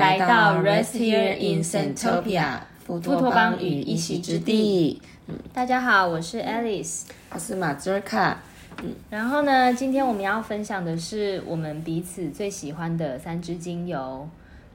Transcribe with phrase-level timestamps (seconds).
[0.00, 5.02] 来到 Rest Here in Santopia 乌托邦与一席之地。
[5.26, 8.38] 嗯，大家好，我是 Alice，我是马泽卡。
[8.82, 14.26] 嗯，然后呢，今天我们要分享的是我们彼此最喜欢的三支精油。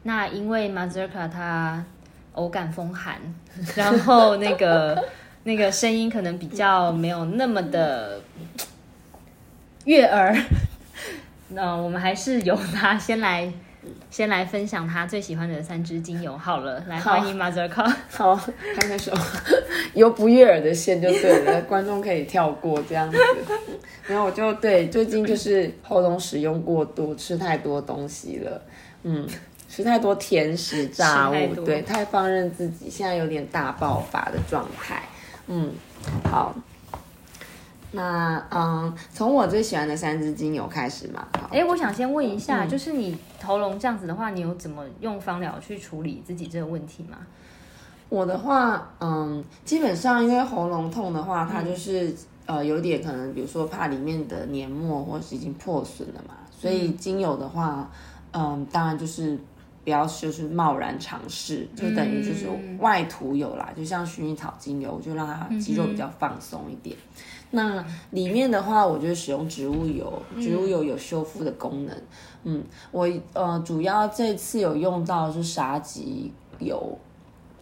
[0.04, 1.84] 那因为马泽卡他
[2.34, 3.20] 偶感风寒，
[3.76, 5.06] 然后那个
[5.43, 8.21] 那个声音可能比较没有那么的
[9.86, 10.37] 悦耳。
[11.50, 13.51] 那我们还是由他先来，
[14.10, 16.38] 先来分享他最喜欢的三支精油。
[16.38, 19.12] 好了，来欢迎 Mother c a 好，开那首
[19.93, 23.18] 由不悦耳的线就对了，观众可以跳过这样子。
[24.07, 28.62] 然后我就对最近就是喉咙使用过度，吃太多东西了，
[29.04, 29.28] 嗯，
[29.68, 35.02] 吃太多甜食炸物，对，太放任自己，现在有点大爆发的状态。
[35.48, 35.74] 嗯，
[36.24, 36.56] 好。
[37.92, 41.26] 那嗯，从我最喜欢的三支精油开始嘛。
[41.50, 47.18] 哎，我想先问一下，就是你喉咙这样子的话，你有怎么用芳疗去处理自己这个问题吗？
[48.10, 52.14] 我的话，嗯，基本上因为喉咙痛的话，它就是
[52.46, 57.90] 呃有点可能，比如说怕里面的黏膜或是已经破损了嘛，所以精油的话，
[58.32, 59.38] 嗯，当然就是
[59.86, 66.97] 不要就是贸然尝试，就等于就是外涂有啦，就像薰衣草精油，就让它肌肉比较放松一点。
[67.52, 71.95] 那里面的话，我就使用植物油，植物油有修复的功能。
[72.44, 76.97] 嗯，我呃主要这次有用到是沙棘油，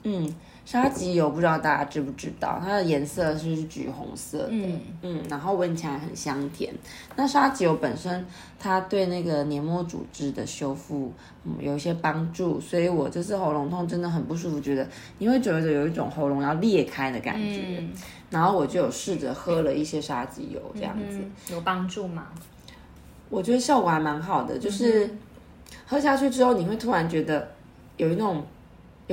[0.03, 0.33] 嗯。
[0.65, 6.73] 沙棘油不知道大家知不知道，它的颜色是橘红色的，嗯嗯，然后闻起来很香甜。
[7.17, 8.25] 那沙棘油本身
[8.57, 11.11] 它对那个黏膜组织的修复
[11.43, 17.83] 嗯有一些帮助，所以我这次喉咙痛真的很不舒服，觉得你会觉得有一种喉咙要裂开的感觉，
[18.29, 21.19] 然后我就有试着喝了一些沙棘油，这样子
[21.53, 22.27] 有帮助吗？
[23.29, 25.13] 我觉得效果还蛮好的，就是
[25.85, 27.51] 喝下去之后你会突然觉得
[27.97, 28.41] 有一种。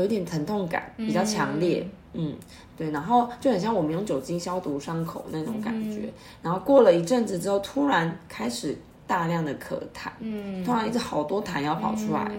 [0.01, 2.35] 有点疼痛感，比较强烈，嗯，
[2.77, 6.11] 对，然后就很像我们用酒精消毒伤口那种感觉，
[6.43, 12.31] 然后过了一阵子之后，突然开始大量的咳痰，嗯，突然一直好多痰要跑出来，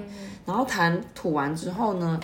[0.46, 2.20] 然后痰吐完之后呢，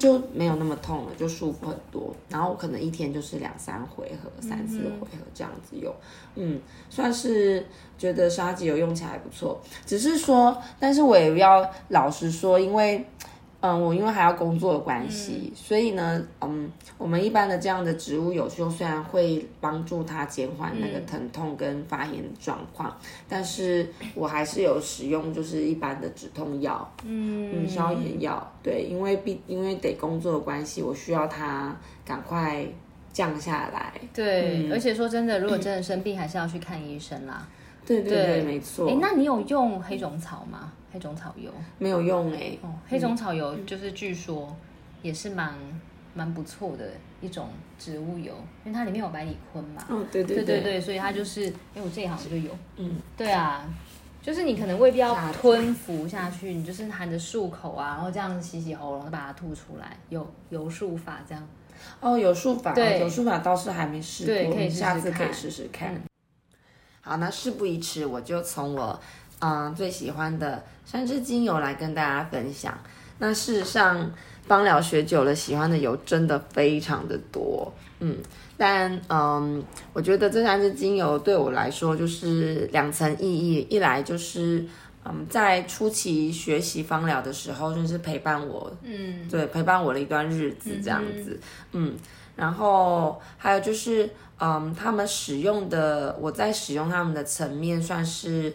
[0.00, 5.94] 就没有那么痛了，就舒服很多，然后可能一天就是两三回合、三四回合这样子用，
[6.36, 7.66] 嗯，算是
[7.98, 13.06] 觉得沙棘油用起来不错，只是说，但是我也要老实说，因为。
[13.62, 16.68] 嗯，我因为还要工作的关系，所以呢，嗯，
[16.98, 22.94] 我们一般的这样的植物有时候虽然会帮助它减缓那个疼痛跟发炎状况，
[23.28, 32.66] 但是我还是有使用就是一般的止痛药，嗯，消炎药，对，因为必因为得工作的关系，我需要它赶快
[33.12, 33.92] 降下来。
[34.12, 37.46] 对，而且说真的，如果 真的生病，还是要去看医生啦。
[37.86, 38.88] 对对对，没错。
[38.88, 40.72] 哎，那你有用黑种草吗？
[40.92, 42.56] 黑种草油没有用哎。
[42.62, 44.54] 哦，黑种草油就是据说
[45.00, 45.54] 也是蛮
[46.14, 46.90] 蛮不错的
[47.20, 47.48] 一种
[47.78, 48.34] 植物油，
[48.64, 49.82] 因为它里面有百里昆嘛。
[49.88, 52.50] 嗯，对对对对对，所以它就是，哎，我这一行就有。
[52.76, 53.64] 嗯，对啊，
[54.20, 61.48] 就是你可能未必要吞服下去，你就是含着漱口啊，然后这样子洗洗喉咙，把它吐出来，有有漱法这样。
[62.00, 66.00] 哦，有漱法，对，有漱法倒是还没试过，可以下次可以试试看。
[67.04, 68.98] 好，那事不宜迟，我就从我
[69.40, 72.78] 嗯最喜欢的三支精油来跟大家分享。
[73.18, 74.08] 那事实上，
[74.46, 78.18] 芳疗学久了，喜欢的油真的非常的多，嗯，
[78.56, 79.60] 但嗯，
[79.92, 84.64] 我觉得这三支精油对我来说就是两层意义，一来就是
[85.04, 91.40] 嗯在初期学习芳疗的时候，就是陪伴我，嗯，对，陪伴我的一段日子这样子，
[91.72, 91.96] 嗯。
[92.36, 98.54] 然后还有就是，嗯，他们使用的，我在使用他们的层面，算是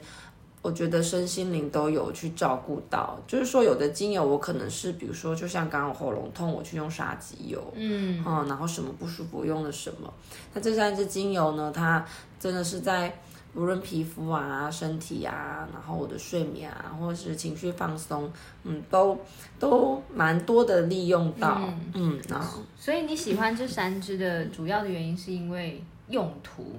[0.62, 3.20] 我觉得身心灵都有去照顾到。
[3.28, 10.14] 就是说，有的精油我可能是，比如说，就像刚刚喉咙痛，我去用沙棘油，嗯，嗯，然后什么不舒服用了什么。
[10.54, 12.06] 那这三支精油呢，它
[12.40, 13.20] 真的是在。
[13.56, 18.32] 无论皮肤啊、身体啊，然后我的睡眠啊，或者是情绪放松，
[18.64, 19.20] 嗯，都
[19.60, 21.62] 都蛮多的利用到，
[21.94, 26.76] 嗯，然后，所以你喜欢这三支的主要的原因是因为用途，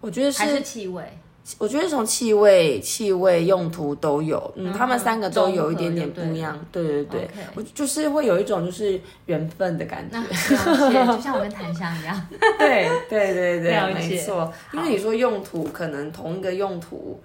[0.00, 1.18] 我觉得还是气味。
[1.56, 12.28] 我觉得从气味、气味用途都有，嗯，他们三个都有一点点不一样，对对对，我就是会有一种就是缘分的感觉，就像我跟檀香一样，
[12.58, 17.18] 对对对对，没错，因为你说用途可能同一个用途，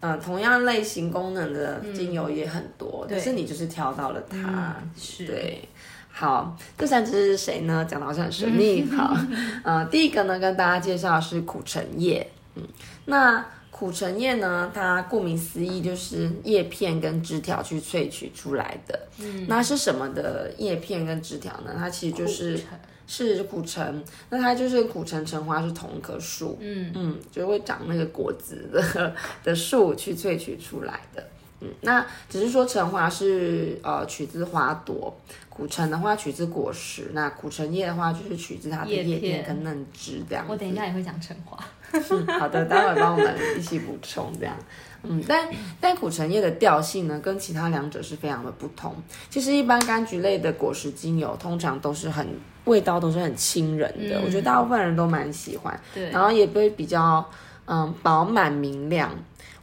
[0.00, 5.68] 呃，同样类型功能的精油也很多，可是你就是挑到了它，是，对，
[6.10, 7.86] 好，这三支是谁呢？
[7.88, 9.16] 讲的好像很神秘，好，
[9.62, 12.62] 呃，第一个呢跟大家介绍是苦橙叶，嗯。
[13.06, 19.08] 那苦橙叶呢，它顾名思义就是叶片跟枝条去萃取出来的。
[19.18, 21.74] 嗯，那是什么的叶片跟枝条呢？
[21.76, 22.60] 它其实就是
[23.06, 31.26] 是苦橙，那它就是苦橙橙花是同一棵树，嗯嗯，就会长那个果子的的树去萃取出来的。
[31.60, 35.16] 嗯，那只是说橙花是呃取自花朵，
[35.48, 40.44] 苦橙的话取自果实，那苦橙叶的话就是取自它的叶片跟嫩枝这样。
[40.48, 41.58] 我等一下也会讲橙花。
[41.92, 44.56] 嗯， 好的，待会帮我们一起补充这样。
[45.04, 45.48] 嗯，但
[45.80, 48.94] 但苦橙叶的调性呢，跟其他两者是非常的不同。
[49.28, 52.26] 其实一般柑橘类的果实精油，通常都是很
[52.66, 55.78] 味道都是很亲人的，我觉得大部分人都蛮喜欢。
[55.92, 57.28] 对，然后也会比较
[57.66, 59.10] 嗯饱满明亮，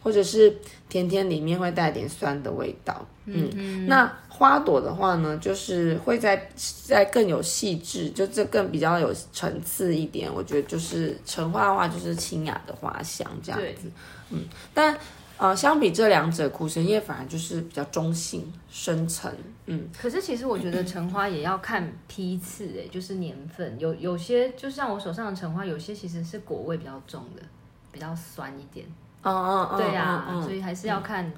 [0.03, 0.53] 或者是
[0.89, 3.07] 甜甜里面会带点酸的味道。
[3.25, 6.49] 嗯，那花朵的话呢，就是会在
[6.83, 10.33] 在更有细致，就这更比较有层次一点。
[10.33, 13.91] 我觉得就是橙花的话，就是清雅的花香这样子。
[14.31, 14.97] 嗯，但。
[15.41, 19.33] 呃，相比这两者，苦橙叶反而就是比较中性、深沉。
[19.67, 23.79] 嗯，可是其实我觉得橙花也要看批次，哎，就是年份。
[23.79, 27.41] 有有些就像我手上的橙花，有些其实是果味比较重的，
[27.89, 28.85] 比较酸一点。
[29.21, 31.31] 嗯嗯嗯，对呀，所以还是要看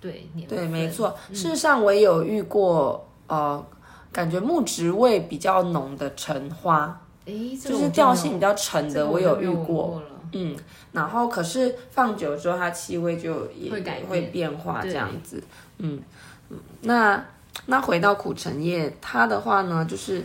[0.00, 1.16] 对没错。
[1.32, 3.64] 事实上，我也有遇过，呃，
[4.12, 10.02] 感觉木质味比较浓的橙花，哎，就是调性比较沉的，我有遇过。
[10.32, 10.54] 嗯，
[10.92, 13.70] 然后可是放久之后，它气味就也
[14.08, 15.42] 会变化这样子。
[15.78, 16.02] 嗯
[16.50, 17.24] 嗯，那
[17.64, 20.22] 那回到苦橙叶，它的话呢，就是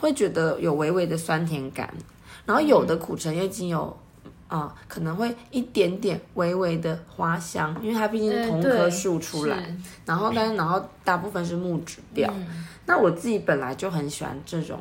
[0.00, 1.92] 会觉得有微微的酸甜感，
[2.46, 3.96] 然后有的苦橙叶精油
[4.50, 9.74] 啊，可能会一点点微微的花香，因为它毕竟是同棵树出来。
[10.04, 12.30] 然后但是然后大部分是木质调，
[12.84, 14.78] 那我自己本来就很喜欢这种。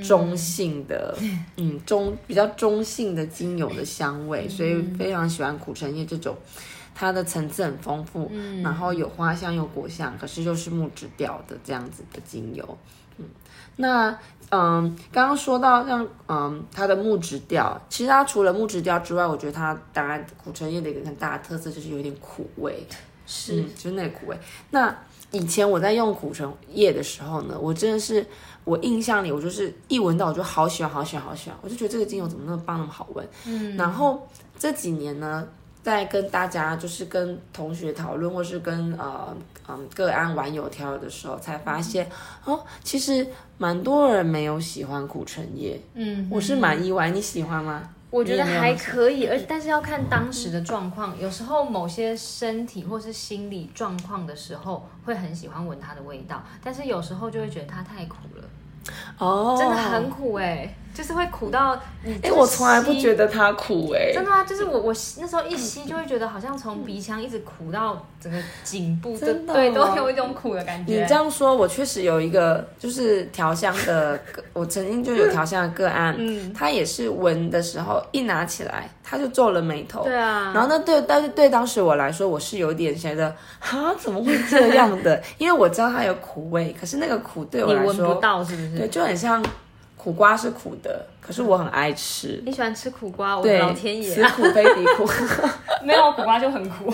[0.00, 1.12] 中性的，
[1.58, 6.36] 嗯，中比较中性的精油的香味，所以非常喜欢苦橙叶这种，
[6.94, 12.78] 它的层次很丰富，嗯，然后有花香有果香，可是又是木质调的这样子的精油，
[13.18, 13.24] 嗯，
[13.74, 14.16] 那
[14.52, 22.86] 嗯，刚刚说到像嗯它的木质调，其实它除了木质调之外，我觉得它当然苦橙叶的一个很大的特色就是有点苦味，
[23.26, 24.38] 是，就是那苦味。
[24.70, 24.94] 那
[25.30, 28.24] 以前我在用苦橙叶的时候呢，我真的是。
[28.64, 33.28] 我印象里，我就是一闻到我就好喜欢，好喜欢，好喜欢，我就觉得这个精油怎么那么棒，那么好闻。
[33.44, 34.24] 嗯，然后
[34.56, 35.44] 这几年呢，
[35.82, 39.36] 在跟大家就是跟同学讨论，或是跟呃
[39.68, 42.08] 嗯个案玩友挑的时候，才发现
[42.44, 43.26] 哦，其实
[43.58, 45.80] 蛮多人没有喜欢苦橙叶。
[45.94, 47.82] 嗯，我是蛮意外，你喜欢吗？
[48.10, 51.18] 我觉得还可以，而但是要看当时的状况。
[51.18, 58.44] 有时候某些身体或是心理状况的时候，会很喜欢闻它的味道，但是有时候就会觉得它太苦了。
[59.16, 60.74] 哦，真的很苦哎。
[60.94, 64.44] 就是会苦到你，哎，我从来不觉得它苦哎，真的吗？
[64.44, 70.92] 就是我我那时候一吸就会觉得好像从鼻腔一直苦到整个颈部，真的对，都有一种苦的感觉。
[70.92, 74.20] 你这样说，我确实有一个就是调香的，
[74.52, 85.22] 我曾经就有调香的个案，嗯，他也是闻的时候一拿起来他就皱了眉头，对啊，然后那对，但是对当时我来说，我是有点觉得啊，怎么会这样的？
[85.38, 88.78] 因为我知道它有苦味，可是那个苦对我来说闻不到，是不是？
[88.78, 89.42] 对，就很像。
[90.02, 92.42] 苦瓜是苦的，可是我很爱吃。
[92.44, 93.38] 你喜欢吃苦瓜？
[93.38, 95.08] 我的老天爷，此苦非彼苦。
[95.84, 96.92] 没有苦瓜就很苦，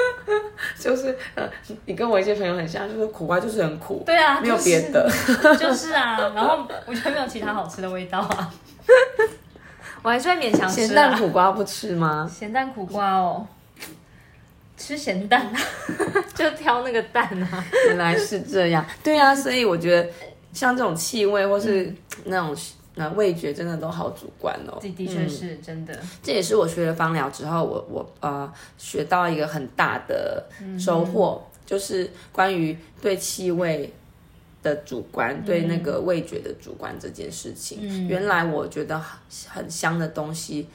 [0.78, 1.48] 就是呃，
[1.86, 4.02] 你跟我一些朋友很像，就是苦瓜就是很苦。
[4.04, 5.10] 对啊，没有别的。
[5.58, 8.52] 就是 啊，然后我觉得没有其他好吃的味道啊。
[10.02, 10.86] 我还是会勉强吃。
[10.86, 12.30] 咸蛋苦瓜不吃吗？
[12.30, 13.46] 咸蛋苦瓜哦，
[14.76, 15.56] 吃咸蛋啊，
[16.34, 17.64] 就挑那个蛋啊。
[17.86, 18.84] 原来是这样。
[19.02, 20.06] 对啊，所以我觉得。
[20.56, 21.94] 像这种气味或是
[22.24, 22.56] 那种
[22.94, 24.78] 那味觉，真的都好主观哦。
[24.80, 25.94] 这的确是真的。
[26.22, 30.42] 这也是我学了芳疗之后，我我呃学到一个很大的
[30.78, 33.92] 收获，就是关于对气味
[34.62, 38.08] 的主观，对那个味觉的主观这件事情。
[38.08, 38.98] 原来我觉得
[39.46, 40.66] 很香的东西，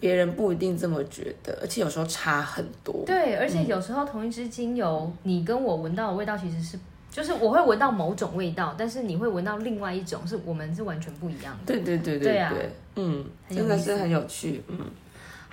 [0.00, 3.02] 别人不一定这么觉得，而且有时候差很多。
[3.04, 6.78] 对，而且有时候同一支精油，你跟我闻到的味道其实是。
[7.12, 11.74] 就是我会闻到某种味道，但是你会闻到另外一种，是我们是完全不一样的。
[11.74, 14.78] 对对对对对，嗯，真的是很有趣，嗯。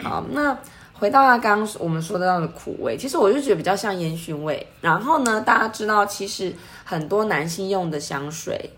[0.02, 0.58] 好，那
[0.94, 4.66] 回到他刚刚我们说到的苦味，其实我就觉得比较像烟熏味。
[4.80, 6.54] 然后呢，大家知道，其实
[6.86, 8.70] 很多男性用的香水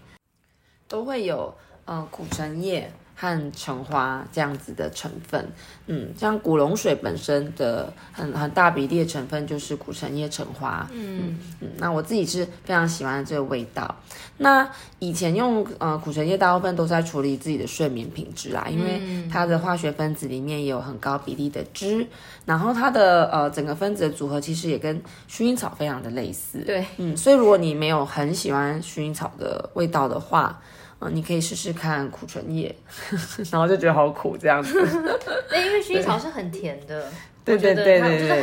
[0.87, 1.53] 都会有，
[1.85, 2.91] 呃，苦橙叶。
[3.21, 5.47] 和橙花这样子的成分。
[5.85, 10.87] 嗯，像古龙水本身的很很大比例的成分就是苦橙叶橙花。
[10.91, 13.95] 嗯嗯，那我自己是非常喜欢这个味道。
[14.37, 18.99] 那以前用呃苦橙叶大部分都在处理自己的睡眠品质啦，因为
[19.29, 22.07] 它的化学分子里面也有很高比例的酯，
[22.45, 24.99] 然后它的呃整个分子的组合其实也跟
[25.29, 26.57] 薰衣草非常的类似。
[26.65, 30.59] 对，嗯，所以如果你没有很喜欢薰衣草的味道的话，
[31.01, 32.73] 嗯、你可以试试看苦橙叶，
[33.51, 34.73] 然后就觉得好苦这样子。
[35.49, 37.11] 对，因为薰衣草是很甜的，
[37.43, 38.33] 对我觉得对对它就是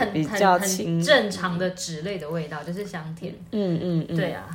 [0.46, 3.32] 很很清很正常的脂类的味道，就是香甜。
[3.52, 4.46] 嗯嗯嗯，对啊，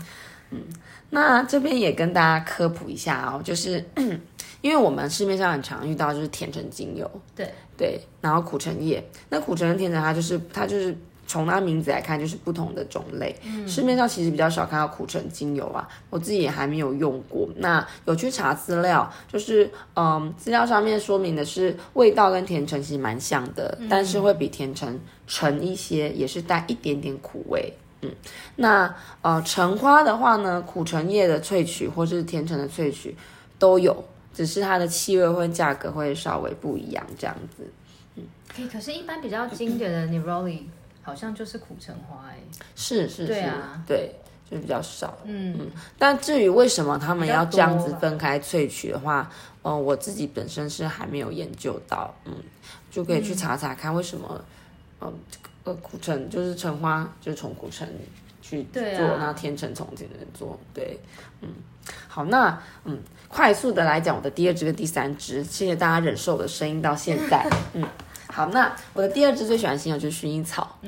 [0.52, 0.62] 嗯
[1.10, 3.84] 那这边也跟大家科普一下哦，就是
[4.62, 10.96] 因为我们市面上很常遇到就是甜橙精油，对对，然后苦橙叶，那苦橙跟甜橙它就是它就是
[11.26, 17.48] 从它名字来看就是不同的种类，市面上其实比较少看到苦橙精油啊，我自己也还没有用过。
[17.58, 27.74] 那有去查资料，就是嗯，资料上面说明的是味道跟甜橙其实蛮像的，但是会比甜橙沉一些，也是带一点点苦味。
[28.02, 28.12] 嗯，
[28.58, 33.16] 那呃，橙花的话呢，苦橙叶的萃取或是甜橙的萃取
[33.58, 34.04] 都有，
[34.34, 37.66] 只是它的气味或价格会稍微不一样，这样子。
[38.56, 40.60] 可以可是，一般比较经典的 Neroli
[41.04, 42.38] 好像就是苦橙花，哎，
[42.76, 43.84] 是是是，对啊。
[43.86, 44.16] 对，
[44.50, 45.18] 就比较少。
[45.26, 45.56] 嗯。
[45.60, 49.30] 嗯，但至于为什么他们要这样子分开萃取的话，
[49.64, 52.34] 嗯、我自己本身是还没有研究到，嗯，
[52.90, 54.42] 就可以去查查看为什么，
[55.02, 57.88] 嗯，这个呃苦橙就是橙花就是从苦橙
[58.42, 59.18] 去做，那啊。
[59.18, 60.98] 然后甜橙从甜橙做，对，
[61.42, 61.50] 嗯，
[62.08, 67.86] 好，那嗯，快速的来讲我的第二支跟第三支，谢谢大家忍受我的声音到现在，嗯。
[68.34, 70.76] 好，那我的第二支最喜欢的精油就是薰衣草。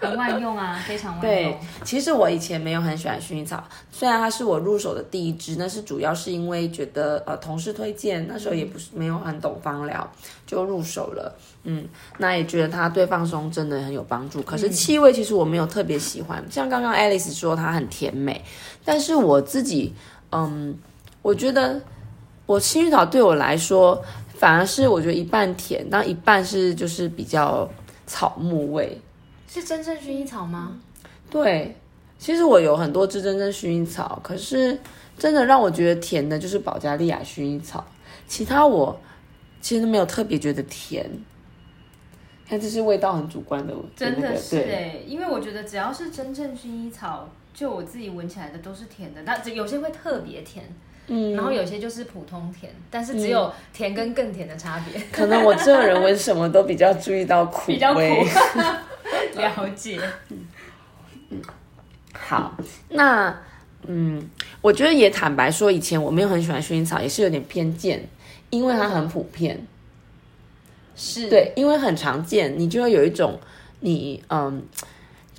[0.00, 10.10] 很万用啊，非常万对用。，其实我以前没有很喜欢薰衣草，虽然它是我入手的第一支，那是主要是因为觉得呃同事推荐，那时候也不是没有很懂芳疗，
[10.46, 11.34] 就入手了。
[11.64, 11.86] 嗯，
[12.18, 14.42] 那也觉得它对放松真的很有帮助。
[14.42, 18.42] 可是气味其实我没有特别喜欢，像刚刚 Alice 说它很甜美，
[18.84, 19.94] 但是我自己
[20.32, 20.76] 嗯，
[21.22, 21.80] 我觉得
[22.44, 24.02] 我薰衣草对我来说，
[24.44, 27.66] 反而是我觉得一半甜，但一半是就是比较
[28.06, 29.00] 草木味。
[29.48, 30.76] 是真正薰衣草吗？
[31.30, 31.74] 对，
[32.18, 34.78] 其实我有很多支真正薰衣草，可是
[35.16, 37.82] 真的让我觉得甜的就是保加利亚薰衣草，
[38.28, 39.00] 其他我
[39.62, 41.10] 其实没有特别觉得甜。
[42.46, 50.62] 看，这是味道很主观的，真的是哎，因为我觉得只要是真正薰衣草，就我自己闻起来的都是甜的，但有些会特别甜，
[51.06, 55.02] 嗯，然后有些就是普通甜，但是只有甜跟更甜的差别。
[55.12, 58.26] 可能我这个人闻什么都比较注意到苦比较苦味。
[59.36, 60.00] 了解，
[61.30, 61.42] 嗯
[62.12, 62.56] 好，
[62.90, 63.36] 那
[63.86, 64.30] 嗯，
[64.62, 68.08] 我觉得也坦白说，以前我没有很喜欢薰衣草，也是有点偏见，
[68.50, 69.66] 因为它很普遍。
[70.96, 73.38] 是，对，因为很常见，你就会有一种
[73.80, 74.62] 你嗯，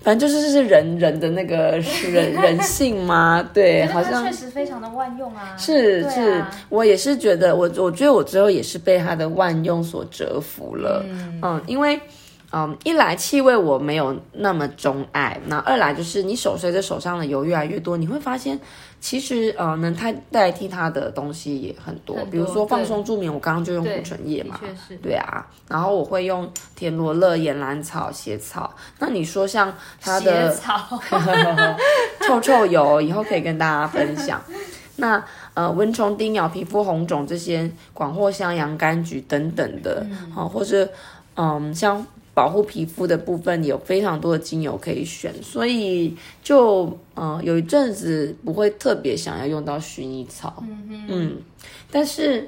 [0.05, 1.77] 反正就是是人人的那个
[2.12, 3.43] 人 人性吗？
[3.53, 5.57] 对，好像确实非常的万用啊。
[5.57, 11.03] 是、对是啊，我也是觉得我我觉得我最后也是被他的万用所折服了。
[11.41, 12.00] 嗯因为。
[12.52, 18.60] 嗯，一来气味我没有那么钟爱，那二来就是你手随着手上的油越来越多，你会发现
[19.02, 24.60] 其实呃能代代替它的东西也很多，很多比如说放对松助眠，我刚刚就用对苦橙叶嘛。
[25.02, 28.74] 对啊，然后我会用田螺乐、岩兰草、血草。
[29.00, 31.00] 那你说像它血的草，
[32.25, 34.42] 臭臭油，以后可以跟大家分享。
[34.98, 35.22] 那
[35.54, 40.90] 呃，蚊虫叮咬、皮肤红肿这些，广藿香、洋甘菊等等的，好、或者
[41.36, 50.62] 嗯，像保护皮肤的部分，有非常多的精油可以选，所以就呃有一阵子不会特别想要用到薰衣草，
[51.10, 51.38] 嗯
[51.89, 52.42] 但是。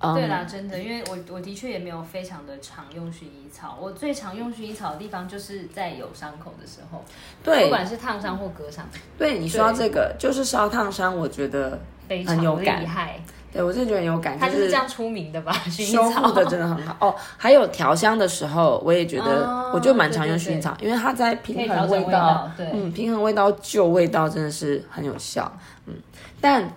[0.00, 7.02] 嗯对啦，真的，因为我我的确也没有非常的常用薰衣草，我最常用薰衣草的地方就是在有伤口的时候，
[7.42, 8.88] 对不管是烫伤或割伤，
[9.18, 13.20] 对你说到这个，就是烧烫伤，我觉得非常很有感厉害。
[13.52, 15.52] 对我真的觉得很有感，就它就是是这样出名的吧？
[15.66, 17.14] 薰衣修草复的真的很好哦。
[17.36, 25.50] 还有调香的时候，我也觉得，哦我就蛮常用薰衣草，因为它在平衡味道，对，嗯，平衡味道、旧味道真的是很有效。
[25.86, 25.94] 嗯，
[26.40, 26.70] 但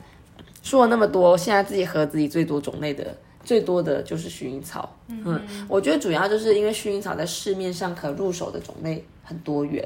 [0.63, 3.05] 说了那么多，现在自己盒子里最多种类的。
[3.43, 9.83] 最多的就是薰衣草，嗯，我觉得主要就是因为薰衣草在市面上可入手的种类很多元，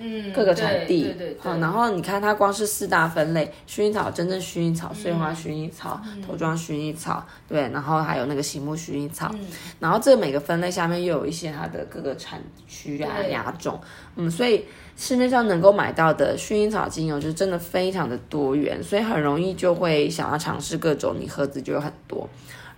[0.00, 1.36] 嗯各个产地，对对对。
[1.40, 9.40] 好，然后你看它光是四大分类，薰衣草、真正薰衣草、碎嗯花薰衣草、头装薰衣草，对，然后还有那个醒目薰衣草，嗯。
[9.80, 13.30] 然后这每个分类下面又有一些它的各个产区啊、对。
[13.30, 13.80] 亚种，
[14.16, 14.64] 嗯，所以
[14.96, 22.28] 市面上能够买到的薰衣草精油就真的非常的多元，所以很容易就会想要尝试各种，你盒子就有很多。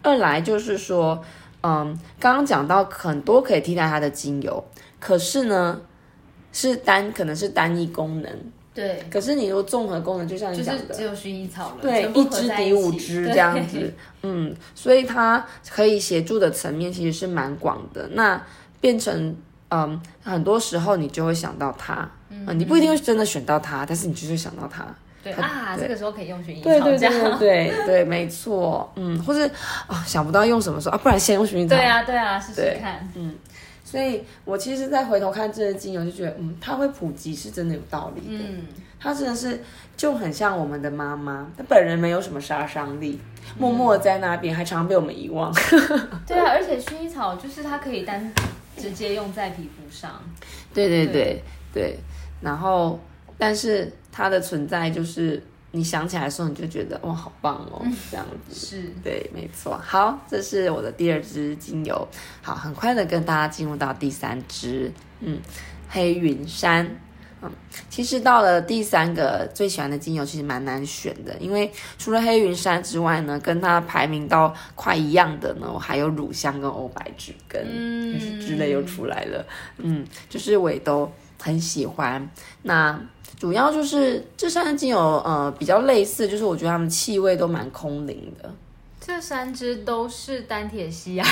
[0.02, 1.22] 二来就是说，
[1.62, 4.64] 嗯，刚刚讲到很多可以替代它的精油，
[5.00, 5.80] 可是呢，
[6.52, 8.32] 是单可能是单一功能，
[8.74, 18.08] 对，可是你如果综合功能，就像你讲的，是只有薰衣草了，对，一支抵五支这样子，嗯，所以它可以协助的层面其实是蛮广的。
[18.12, 18.40] 那
[18.80, 19.36] 变成
[19.70, 24.86] 嗯，很多时候你就会想到它，嗯，你不一定会真的选到它，但是你就是会想到它。
[25.20, 27.38] 对啊，这个时候可以用薰衣草，对对对这样。
[27.38, 29.50] 对对对，没错，嗯，或是
[29.88, 31.76] 啊、想不到用什么时候啊，不然先用薰衣草。
[31.76, 32.78] 对啊对啊，试试对。
[32.80, 33.06] 看，
[33.90, 38.44] 所以我其实再回头看这些精油，就觉得嗯，它会普及是真的有道理的。
[38.44, 38.66] 嗯，
[39.00, 39.62] 它真的是
[39.96, 43.18] 就很像我们的妈妈，她本人没有什么杀伤力，
[43.56, 45.50] 默默地在那边，还常被我们遗忘。
[46.28, 48.30] 对啊，而且薰衣草就是它可以单
[48.76, 50.20] 直接用在皮肤上，
[50.74, 51.42] 对对对
[51.72, 51.98] 对，
[52.42, 53.00] 然后
[53.38, 58.54] 但是它的存在就是你想起来的时候，你就觉得哇，好棒哦，这样子。
[58.54, 59.78] 是对，没错。
[59.82, 62.08] 好，这是我的第二支精油。
[62.40, 65.38] 好，很快的跟大家进入到第三支，嗯，
[65.88, 66.98] 黑云山。
[67.40, 67.48] 嗯，
[67.88, 79.46] 其实到了第三个最喜欢的精油，其实蛮难选的，因为除了黑云山之外呢，跟它排名到快一样的呢，我还有乳香跟欧白芷根，嗯就是之类又出来了。
[79.76, 81.08] 嗯，就是我也都
[81.40, 82.30] 很喜欢。
[82.62, 83.00] 那
[83.38, 88.52] 主要就是这三支精油，呃，比较类似，就是我觉得它们气味都蛮空灵的。
[89.00, 91.26] 这三支都是单铁西啊，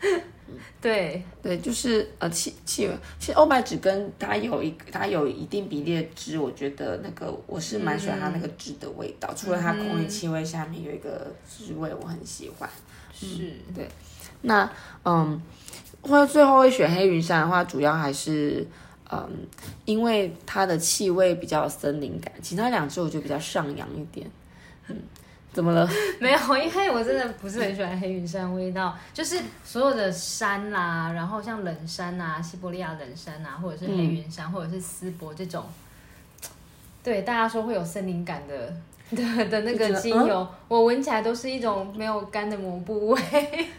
[0.80, 12.68] 对，对，就是呃气气味，其实欧白芷跟它有一它有一定比例的汁，我觉得那个我是蛮喜欢它那个汁的味道，除了它空灵气味下面有一个汁味，我很喜欢。
[13.12, 13.88] 是对，
[14.42, 14.70] 那
[15.04, 15.40] 嗯，
[16.02, 18.66] 会最后会选黑云山的话，主要还是
[19.10, 19.28] 嗯，
[19.84, 24.28] 因为它的气味比较有森林感，其他两只我觉得比较上扬一点。
[24.88, 24.96] 嗯，
[25.52, 25.88] 怎么了？
[26.20, 35.64] 没有，因为我真的不是很喜欢黑云山味道，就是所有的山啦，然后像冷山啊、西伯利亚冷山啊，或者是黑云山，或者是丝柏这种，
[37.02, 38.76] 对大家说会有森林感的
[39.14, 43.20] 的的那个精油，我闻起来都是一种没有干的抹布味，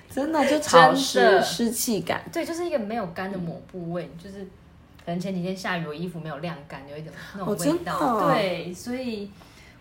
[0.09, 2.23] 真的就潮湿的湿气感。
[2.31, 4.47] 对，就是一个没有干的抹布味，就是
[5.07, 8.27] 可能前几天下雨，我衣服没有晾干，有一种那种味道。
[8.27, 9.31] 对，所以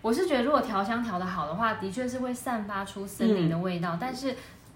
[0.01, 3.95] 我是觉得，如果调香调的好的话，的确是会散发出森林的味道。
[3.95, 4.33] 嗯但是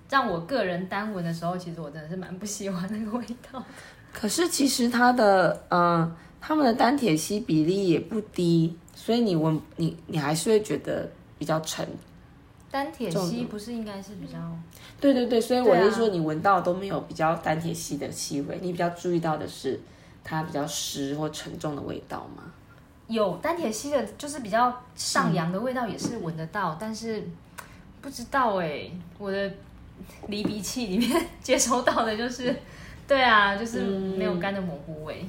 [0.10, 3.64] 让我个人单闻的时候，其实我真的是蛮不喜欢那个味道。
[4.12, 11.10] 可是其实它的嗯、呃，它们的单铁烯比例也不低，所以你闻你你还是会觉得
[11.40, 11.88] 比较沉。
[12.70, 14.38] 单铁重烯不是应该是比较
[15.00, 19.80] 对对对，所以我是说你闻到都没有比较单铁烯的气味，你比较注意到的是
[20.24, 22.44] 它比较湿或沉重的味道吗？
[23.08, 27.22] 有单铁烯的，就是比较上扬的味道，也是闻得到，但是
[28.00, 29.52] 不知道哎、我的
[30.28, 32.56] 离鼻器里面 接收到的就是，
[33.08, 35.26] 对啊，就是没有干的蘑菇味。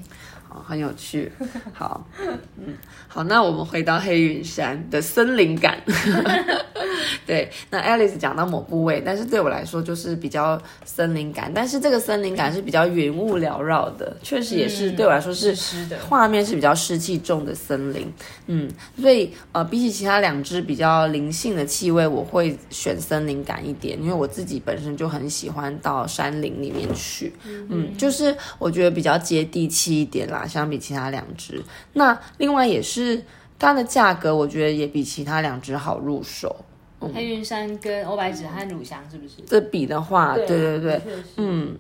[0.53, 1.33] 好，很有趣。
[1.73, 2.07] 好，
[2.59, 2.75] 嗯，
[3.09, 5.81] 好，那我们回到黑云山的森林感。
[7.27, 18.13] 对，那 Alice 讲到某部位，但是对我来说就是比较森林感，但是这个森林感是比较云雾缭绕的，确实也是、嗯对我来说是湿的，画面是比较湿气重的森林，
[18.47, 18.69] 嗯，
[19.01, 31.63] 所以呃，比起其他两只比较灵性的气味，我会选森林感一点，因为我自己本身就很喜欢到山林里面去，嗯，就是我觉得比较接地气一点啦，相比其他两支。
[31.95, 33.25] 那另外也是
[33.59, 36.65] 它的价格，我觉得也比其他两只好入手。
[37.13, 39.43] 黑云山跟欧白芷和乳香是不是？
[39.47, 41.03] 这比的话，对对对，
[41.37, 41.77] 嗯，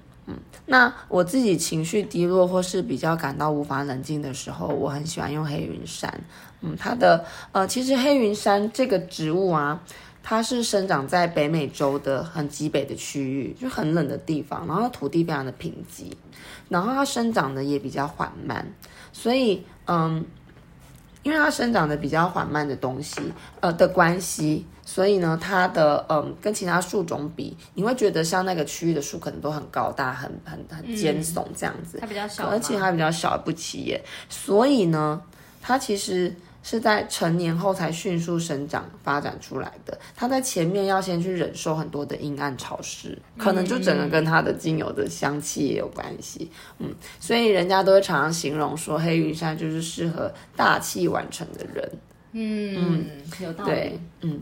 [0.66, 6.12] 那我自己情绪低落或是比较感到无法冷静的时候，我很喜欢用黑云杉。
[6.60, 9.80] 嗯，它的呃，其实黑云杉这个植物啊，
[10.22, 16.10] 它是生长在北美洲的很极北的区域，就很冷的地方，然后土地非常的贫瘠，
[16.72, 18.66] 然后它生长的也比较缓慢，
[19.12, 20.24] 所以嗯。
[21.24, 23.20] 因为它生长的比较缓慢的东西，
[23.60, 35.22] 呃的关系，所以呢，它的嗯跟其他树种比，你会觉得像那个区域的树可能都很高大、很很很尖耸这样子，它比较小，而且它比较小不起眼，所以呢，
[35.60, 39.98] 它其实是在成年后才迅速生长发展出来的。
[40.14, 46.50] 它在前面要先去忍受很多的阴暗潮湿，可能就整个跟它的精油的香气也有关系。
[46.78, 46.88] 嗯，
[47.20, 51.90] 所以人家都会常常形容说，黑云杉就是适合大器晚成的人。
[52.32, 53.06] 嗯，
[53.40, 53.70] 有道理。
[53.70, 54.40] 对，嗯。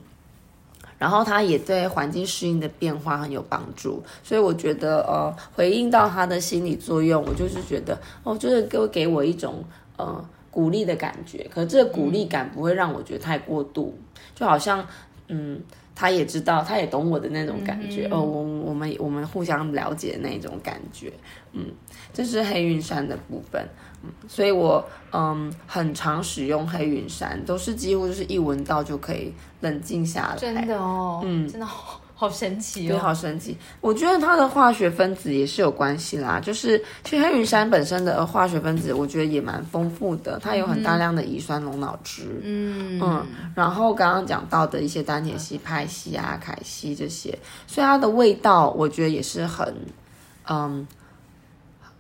[0.98, 9.64] 然后它也对环境适应的变化很有帮助，所以我觉得呃，回应到它的心理作用，我就是觉得哦，就是给给我一种
[9.96, 11.46] 呃鼓励的感觉。
[11.52, 13.96] 可这个鼓励感不会让我觉得太过度，
[14.34, 14.84] 就好像
[15.28, 15.60] 嗯，
[15.94, 21.12] 他也知道，他也懂我的那种感觉哦，我我们我们互相了解的那种感觉，
[21.52, 21.66] 嗯，
[22.12, 23.64] 这是黑云山的部分。
[24.26, 24.82] 所以，我
[25.12, 30.36] 嗯很常使用黑云山，都是几乎就是一闻到就可以冷静下来。
[30.38, 33.56] 真的哦，嗯，真的好好神奇哦，对，好神奇。
[33.80, 49.74] 我觉得它的化学分子也是有关系啦，就是其实黑云杉本身的化学分子，我觉得也蛮丰富的，它有很大量的乙酸龙脑汁，嗯嗯，然后刚刚讲到的一些丹铁烯、派烯啊、凯烯这些，所以它的味道我觉得也是很
[50.46, 50.87] 嗯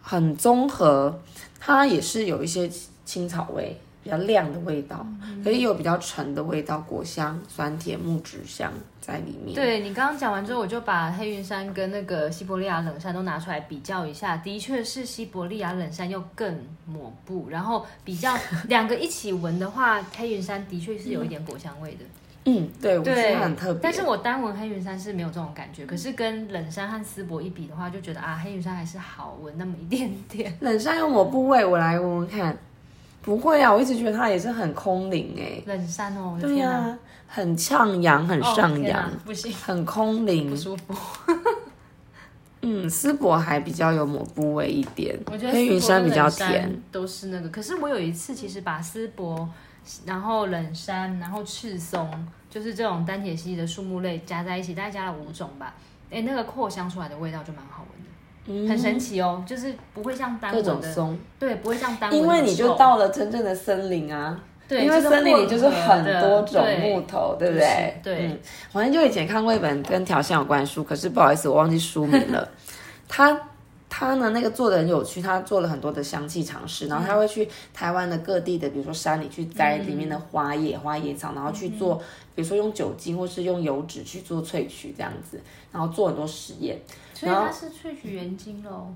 [0.02, 1.18] 很综合。
[1.58, 2.70] 它也是有一些
[3.06, 5.06] 青草味，比较亮的味道，
[5.44, 9.54] 可也有比较沉的味道，果香、酸甜、木质香在里面。
[9.54, 18.34] 对你刚刚讲完之后，我就把黑云山跟那个西伯利亚冷杉都拿出来比较一下，的确是西伯利亚冷杉又更抹布，然后比较
[18.68, 22.04] 两个一起闻的话，黑云山的确是有一点果香味的。
[22.46, 23.80] 嗯，对，我觉得很特别。
[23.82, 30.56] 但是我单闻黑云山是没有这种感觉，可是跟冷杉和丝柏一比的话，就觉得啊，黑云山还是好闻那么一点点。
[30.60, 32.56] 冷杉有抹布味，我来闻闻看。
[33.22, 35.62] 不会啊，我一直觉得它也是很空灵哎。
[35.66, 40.94] 冷山哦，对呀，很畅扬，很上扬，不行，很空灵，不舒服。
[42.62, 47.48] 嗯，丝柏还比较有抹布味一点，我觉得黑云山比较甜，都是那个。
[47.48, 49.48] 可是我有一次其实把丝柏。
[50.04, 52.08] 然后冷杉，然后赤松，
[52.50, 55.74] 就是这种单铁系的树木类加在一起，大概加了五种吧。
[56.10, 58.09] 哎，那个扩香出来的味道就蛮好闻的，
[58.68, 62.18] 很神奇哦，就是不会像单各种松，对，不会像单闻。
[62.18, 68.00] 因为你就到了真正的森林啊，对，因为森林里就是很多种木头，对不对？
[68.02, 68.40] 对，
[68.72, 72.48] 好像就以前看过一本跟调香有关的书，可是不好意思，我忘记书名了。
[73.08, 73.38] 它。
[73.92, 81.96] 他呢，那个做的很有趣，他做了很多的香气尝试，然后他会去台湾的各地的，比如说山里去摘里面的花叶、花叶草，然后去做，
[82.36, 85.40] 比如说用酒精或是用油脂去做萃取这样子，
[85.72, 86.80] 然后做很多实验。
[87.12, 88.94] 所以它是萃取原精喽？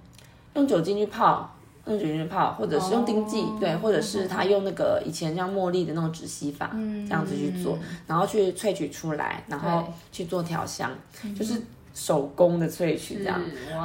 [0.55, 1.53] 用酒精去泡，
[1.87, 7.77] 用酒精去泡，或者是用丁剂，对，或者是他用那个以前像茉莉的那种止吸法，这样子去做，
[8.07, 10.89] 然后去萃取出来，然后去做调香，
[11.37, 11.61] 就是。
[11.95, 13.41] 手工的萃取这样，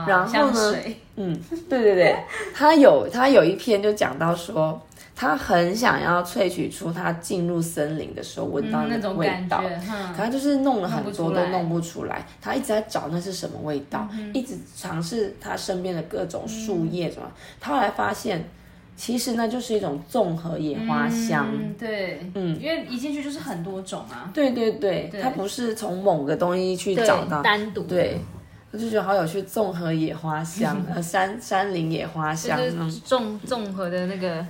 [0.07, 0.75] 然后呢，
[1.15, 2.17] 嗯，对对对，
[2.53, 4.81] 他有他有一篇就讲到说，
[5.15, 9.61] 他很想要萃取出他进入森林的时候闻到那种味道，
[10.17, 18.43] 可他就是弄了很多都弄不出来，他一直在找那是什么味道，一直尝试他身边的各种树叶什么，他后来发现。
[18.99, 21.47] 其实呢就是一种综合野花香，
[21.79, 27.41] 对，嗯，因为一进去就是很多种啊，对对对，它不是从某个东西去找到。
[27.41, 28.19] 单独，对，
[28.71, 32.59] 我就觉得好有趣，综合野花香， 呃，山山林野花香，
[33.05, 34.45] 综综合的那个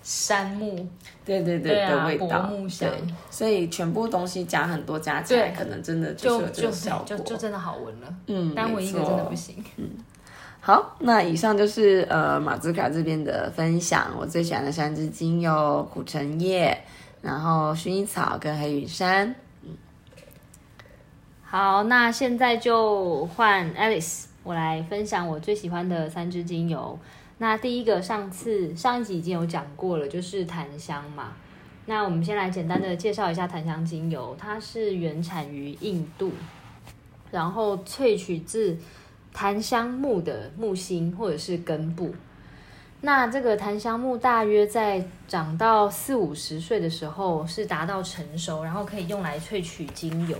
[0.00, 0.86] 杉木，
[1.24, 2.88] 对对对的味道，木香，
[3.32, 6.70] 所以全部东西加很多加起来，可能真的就就
[7.04, 9.90] 就就真的好闻了，嗯，单闻一个真的不行，嗯。
[10.68, 14.14] 好，那以上就是呃马兹卡这边的分享。
[14.20, 16.78] 我最喜欢的三支精油：苦橙叶，
[17.22, 19.34] 然后薰衣草跟黑云山。
[21.42, 26.98] 好，那现在就换 Alice，我来分享我最喜欢的三支精油。
[27.38, 31.32] 那第一个，上次上一集已经有讲过了，就是檀香嘛。
[31.86, 36.30] 那我们先来简单的介绍一下檀香精油，它是原产于印度，
[37.30, 38.76] 然后萃取自。
[39.38, 42.12] 檀香木的木心或者是根部，
[43.02, 50.36] 那这个檀香木大约在长到四五十岁的时候是达到成熟，然后可以用来萃取精油。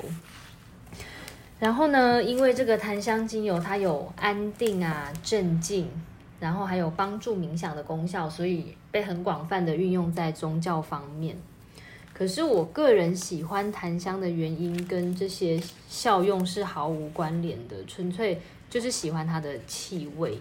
[1.61, 5.89] 然后呢，因为这个檀香精油它有安定啊、镇静，
[6.41, 11.37] 然后还有帮助冥想的功效，所以被很广泛的运用在宗教方面。
[12.13, 18.41] 可是我个人喜欢檀香的原因跟这些效用是毫无关联的，纯粹。
[18.71, 20.39] 就是喜欢它的气味，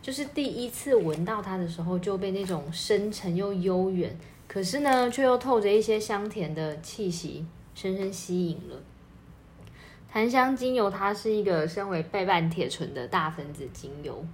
[0.00, 8.76] 就是第一次闻到它的时候就被那种深沉又悠远，可是呢却又透着一些香甜的气息深深吸引了。
[10.10, 14.24] 檀香精油它是一个身为倍半铁醇的大分子精油，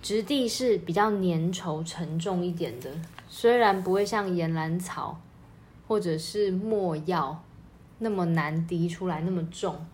[0.00, 2.90] 质地是比较粘稠沉重一点的，
[3.28, 5.20] 虽然不会像岩兰草
[5.86, 7.44] 或者是没药
[7.98, 9.86] 那么难滴出来那么重，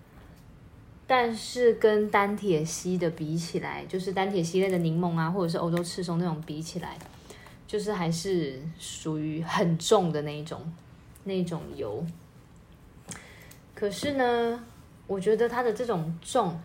[1.06, 6.98] 但是跟单铁烯的比起来，就是单铁烯类的柠檬啊，或者是欧洲赤松那种比起来，
[7.66, 10.60] 就是还是属于很重的那一种
[11.24, 12.04] 那种油。
[13.74, 14.64] 可是呢，
[15.06, 16.58] 我觉得它的这种重，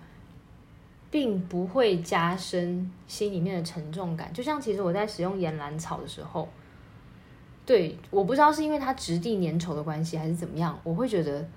[1.11, 4.33] 并不会加深心里面的沉重感。
[4.33, 6.49] 就像其实我在使用岩兰草的时候，
[7.63, 11.47] 对，我不知道是因为它质地粘稠的关系，还是怎么样，我会觉得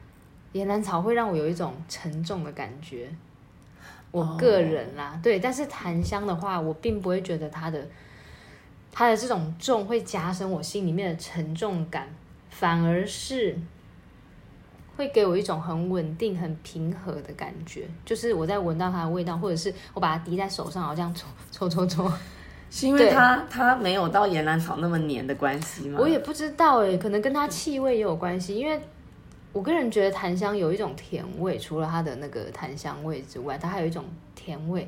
[0.54, 3.10] 岩兰草会让我有一种沉重的感觉。
[4.10, 7.86] 我个人啦，对，但是檀香的话，我并不会觉得它的
[8.90, 12.08] 它的这种重会加深我心里面的沉重感，
[12.48, 13.58] 反而是。
[14.96, 22.18] 会给我一种很稳定、很平和的感觉，就是我在闻到它的味道，或者是我把它滴在手上，然后这样搓搓搓搓，
[22.70, 25.98] 是因为它它没有到岩兰草那么黏的关系吗？
[26.00, 28.54] 我也不知道哎，可能跟它气味也有关系。
[28.54, 28.80] 因为
[29.54, 34.86] 我个人觉得檀香有一种甜味，除了它的那个檀香味之外，它还有一种甜味，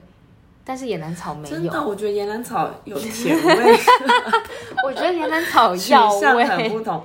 [0.64, 1.54] 但是野兰草没有。
[1.54, 3.78] 真的，我觉得野兰草有 甜味。
[4.84, 7.02] 我觉得野兰草药味很不同，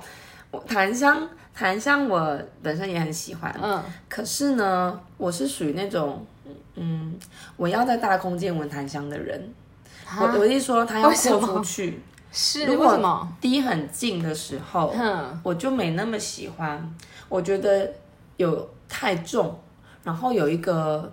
[0.66, 1.26] 檀香。
[1.54, 6.24] 檀香我本身也很喜欢，嗯，可是呢，我是属于那种，
[6.76, 7.14] 嗯，
[7.58, 9.52] 我要在大空间闻檀香的人。
[10.18, 12.00] 我我一说，它要扩出去，
[12.32, 13.28] 是为什么？
[13.38, 14.94] 低很近的时候，
[15.42, 16.94] 我就没那么喜欢。
[17.32, 17.90] 我觉得
[18.36, 19.58] 有太重，
[20.04, 21.10] 然后有一个，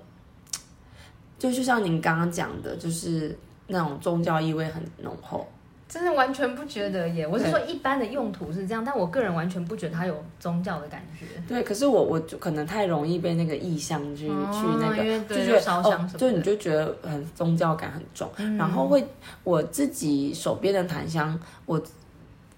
[1.38, 5.48] 就就像您刚刚讲的，就是那种宗教意味很浓厚。
[5.88, 7.26] 真的完全不觉得耶！
[7.26, 11.26] 我是说一般的用途是这样，但我个人完全不觉得它有宗教的感觉。
[11.48, 14.32] 对，可是我我就可能太容易被那个意象去去
[14.80, 19.04] 那个，就觉得哦，就你就觉得很宗教感很重，然后会
[19.44, 21.82] 我自己手边的檀香，我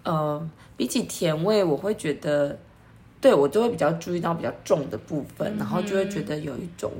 [0.03, 2.59] 呃比起甜味，我会觉得
[3.21, 6.91] 对我就会比较注意到比较重的部分，然后就会觉得有一种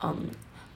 [0.00, 0.16] 嗯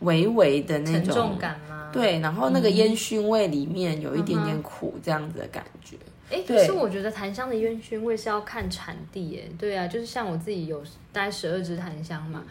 [0.01, 1.89] 微微的那种沉重感吗？
[1.93, 5.97] 对，然后那个烟熏味里面有一点点苦，这样子的感觉。
[6.31, 12.43] 哎，可是我觉得檀香的烟熏味是要看产地，哎，对啊，就是像我自己有带十二支檀香嘛，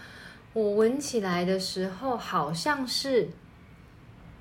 [0.54, 3.28] 我闻起来的时候好像是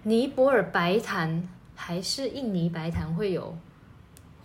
[0.02, 3.56] 尼泊尔白檀还是印尼白檀会有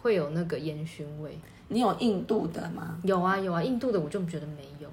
[0.01, 1.37] 会有那个烟熏味。
[1.67, 2.97] 你有印度的吗？
[3.03, 4.89] 有啊有啊，印度的我就觉得没有。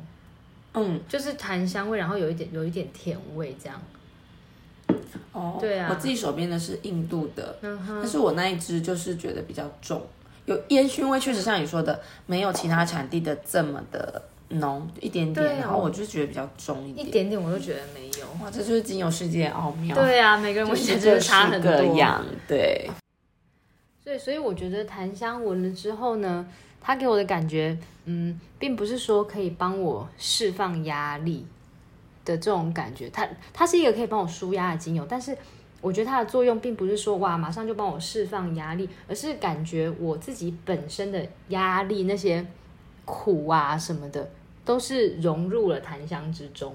[0.74, 3.80] 嗯，就是檀香味，然后有一点有一点甜味这样。
[5.32, 10.02] 哦，对啊，我自己手边的是印度的，但是我那一支就是觉得比较重，
[10.46, 18.26] 有烟熏味，确实像你说的，没有其他产地的这么的浓，一点点，然后我就觉得比较重一点，一点点我都觉得没有。
[18.42, 19.94] 哇，这就是精油世界奥妙。
[19.94, 21.70] 对啊，每个人闻起来真的差很多。
[22.48, 22.90] 对。
[24.04, 26.46] 所以，所以我觉得檀香闻了之后呢，
[26.80, 31.46] 它给我的感觉，嗯，并不是说可以帮我释放压力。
[32.24, 35.36] 的这种感觉，它它是一个可以帮我舒压的精油，但是
[35.80, 42.46] 我觉得它的作用并不是说哇马上就帮我释放压力，而是感觉我自己本身的压力那些
[43.04, 44.30] 苦啊什么的，
[44.64, 46.72] 都是融入了檀香之中，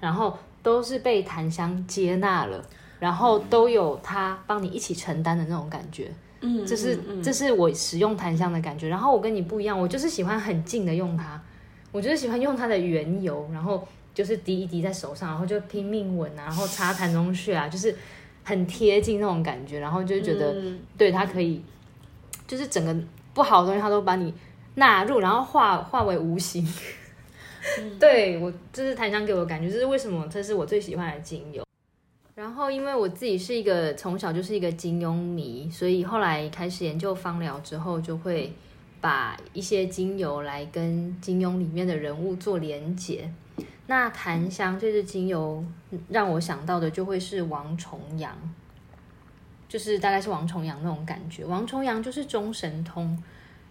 [0.00, 2.60] 然后都是被檀香接纳了，
[2.98, 8.88] 然后都有它帮你一起承担的那种感觉，嗯，这是这是我使用檀香的感觉。
[8.88, 11.40] 然后我跟你不一样，我就是喜欢很近的用它，
[11.92, 13.86] 我就是喜欢用它的原油，然后。
[14.16, 17.94] 就是滴一滴在手上，然后就拼命闻啊，然后擦檀中穴啊，就是
[18.42, 20.56] 很贴近那种感觉，然后就觉得
[20.96, 21.62] 对它可以，
[22.46, 22.96] 就是整个
[23.34, 24.32] 不好的东西它都把你
[24.76, 26.66] 纳入，然后化化为无形。
[28.00, 30.26] 对我，这是檀香给我的感觉，这是为什么？
[30.30, 31.65] 这是我最喜欢的精油。
[32.36, 38.52] 然后因为我自己是一个从小就是一个金庸迷，所以后来开始研究芳疗之后，就会
[39.00, 43.32] 把一些精油来跟金庸里面的人物做连结。
[43.86, 45.64] 那檀香这支精油
[46.10, 48.36] 让我想到的就会是王重阳，
[49.66, 51.42] 就是大概是王重阳那种感觉。
[51.42, 53.16] 王重阳就是中神通，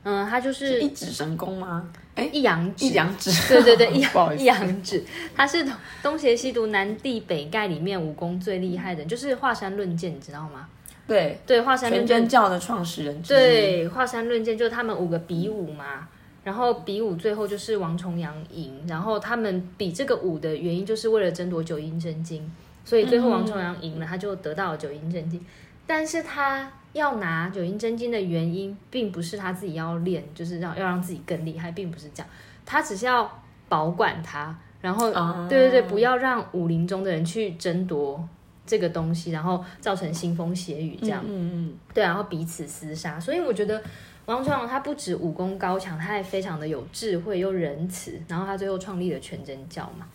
[0.02, 1.88] 嗯，他就是一指神功吗？
[2.16, 5.04] 哎，一阳指，一阳指，对 对对， 一一阳指，
[5.36, 5.66] 他是
[6.02, 10.68] 东邪西毒南帝北丐里面武功最厉害的，就是华山论剑，你知道吗？
[11.08, 11.38] 对。
[11.46, 12.28] 对，华山论剑。
[12.28, 16.08] 教的创始人，对，华山论剑就他们五个比武嘛。
[16.46, 22.50] 然后比武最后就是王重阳赢，然后他们比这个武的原因就是为了争夺九阴真经，
[22.86, 25.44] 所以最后王重阳赢了，他就得到了九阴真经。
[25.88, 32.28] 但是他要拿九阴真经的原因，并不是他自己要练，就是让要让自己更厉害，并不是这样，
[32.66, 33.30] 他只是要
[33.68, 35.12] 保管它，然后
[35.50, 38.26] 对对对，不要让武林中的人去争夺
[38.66, 41.22] 这个东西，然后造成腥风血雨这样。
[41.28, 43.20] 嗯嗯对，然后彼此厮杀。
[43.20, 43.84] 所以我觉得
[44.28, 50.08] 王重阳他不止武功高强，他还非常的有智慧又仁慈，然后他最后创立了全真教嘛。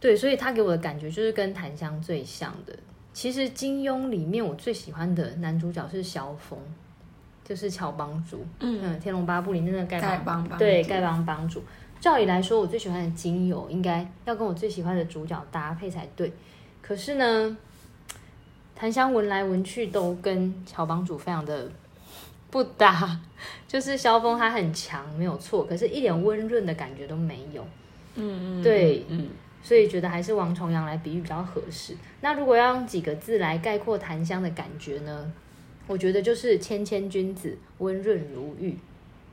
[0.00, 2.76] 对，所以他给我的感觉就是跟檀香最像的。
[3.12, 6.58] 其实金庸里面我最喜欢的男主角是萧峰，
[7.44, 8.44] 就是乔帮主。
[8.60, 11.62] 嗯嗯，《天龙八部》里面的丐帮帮对丐帮帮主。
[12.00, 16.32] 照理来说，我最喜欢的精油应该要跟我最喜欢的主角搭配才对。
[16.80, 17.56] 可是呢，
[18.74, 21.70] 檀香闻来闻去都跟乔帮主非常的
[22.50, 23.20] 不搭。
[23.68, 27.62] 就是萧峰他很强，没有错，可是一点温润的感觉都没有。
[28.14, 29.28] 嗯嗯，对嗯
[29.62, 31.96] 所以觉得还是王重阳来比喻比较合适。
[32.20, 35.32] 那如果要用几个字来概括檀香的感觉呢？
[35.88, 38.78] 我觉得就是谦谦君子，温润如玉，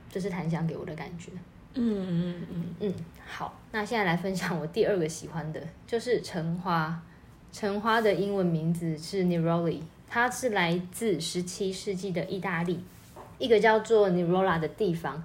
[0.10, 1.32] 这是檀香给我的感觉。
[1.76, 2.94] 嗯嗯嗯嗯，
[3.28, 7.02] 好，那现在来分享我第二个喜欢的，就是橙花。
[7.52, 12.84] 橙花的英文名字是 Neroli，它是来自十七世纪的意大利
[13.38, 15.24] 一个叫做 Nerola 的地方。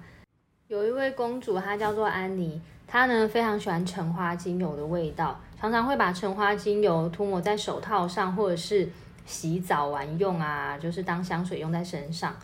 [0.67, 8.87] 有一位公主，她叫做安妮，她呢非常喜欢橙花精油的味道，常常会把橙花精油涂抹在手套上，或者是
[9.25, 12.35] 洗澡完用啊，就是当香水用在身上。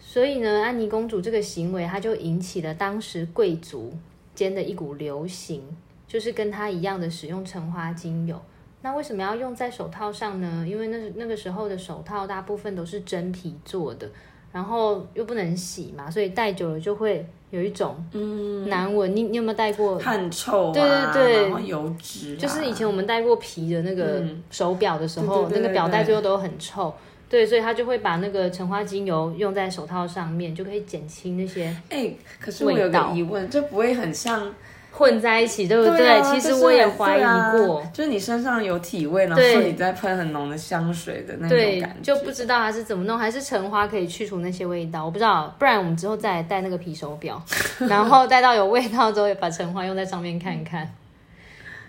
[0.00, 3.92] 所以呢，安妮公主这个行为，她就引起了当时贵族
[4.34, 5.62] 间的一股流行，
[6.06, 8.40] 就是跟她一样的使用橙花精油。
[8.80, 10.64] 那为什么要用在手套上呢？
[10.66, 14.08] 因为那那个时候的手套大部分都是真皮做的，
[14.52, 19.14] 然后又不能洗嘛，所以戴久了就会有一种嗯，难闻。
[19.14, 19.98] 你你有没有戴过？
[19.98, 26.92] 汗臭啊，对对对然后油脂啊，就是以前我们戴过皮的那个嗯手表的时候，对对对那个表带对最后都很臭。
[27.30, 34.54] 对，所以他就会把那个橙花精油用在手套上面，就可以减轻那些哎、可是我有个疑问，这不会很像？
[34.90, 36.08] 混在一起，对不对？
[36.08, 45.54] 啊其实我也很怀疑过，啊就是你身上有体味，然后对你再喷很浓的香水的那种对感，就，不知道它是怎么弄，还是橙花可以去除那些味道，我不知道。
[45.58, 47.40] 不然我们之后再来戴那个皮手表，
[47.88, 50.90] 然后戴到有味道之后，把橙花用在上面看看。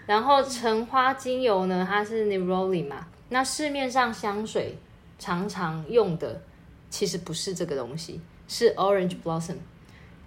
[0.06, 4.76] 然后橙花精油呢，它是 Neroli 嘛，那市面上香水
[5.18, 6.42] 常常用的
[6.90, 9.56] 其实不是这个东西，是 Orange Blossom。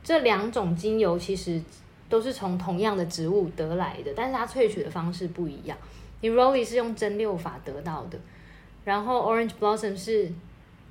[0.04, 1.61] 这两种精油其实
[2.12, 5.79] 都是从同样的植物得来的，但是它萃取的方式不一样。
[6.20, 8.18] Neroli 是用蒸馏法得到的，
[8.85, 10.31] 然后 Orange Blossom 是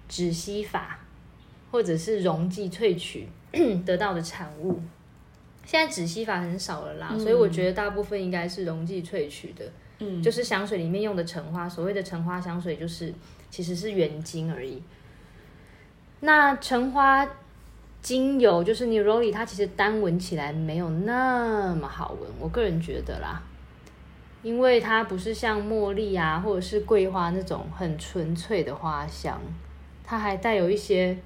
[0.09, 0.99] 止吸法
[1.69, 3.27] 或者是溶剂萃取
[3.85, 4.81] 得到的产物。
[5.63, 11.69] 现在止吸法很少了啦，所以我觉得大部分应该是溶剂萃取的，嗯，就是香水里面用的橙花。
[11.69, 13.13] 所谓的橙花香水，就是
[13.51, 14.81] 其实是原精而已。
[16.21, 17.27] 那橙花
[18.01, 23.43] 精油就是 Neroli，它其实单闻起来没有那么好闻，我个人觉得啦，
[24.41, 29.39] 因为它不是像茉莉啊或者是桂花那种很纯粹的花香，
[30.03, 31.17] 它还带有一些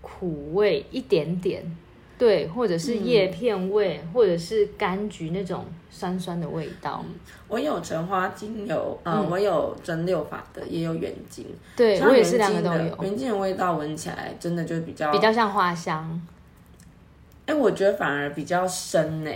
[0.00, 1.76] 苦味一点点，
[2.22, 7.04] 对，或者是叶片味，或者是柑橘那种酸酸的味道，
[7.48, 11.44] 我有橙花精油，呃，嗯我有蒸馏法的，也有原精。
[11.74, 16.22] 对像我也是两个都有，原精的味道闻起来真的就比较比较像花香。
[17.46, 19.30] 哎、我觉得反而比较深呢、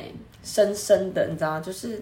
[0.45, 2.01] 深深的，你知道，就是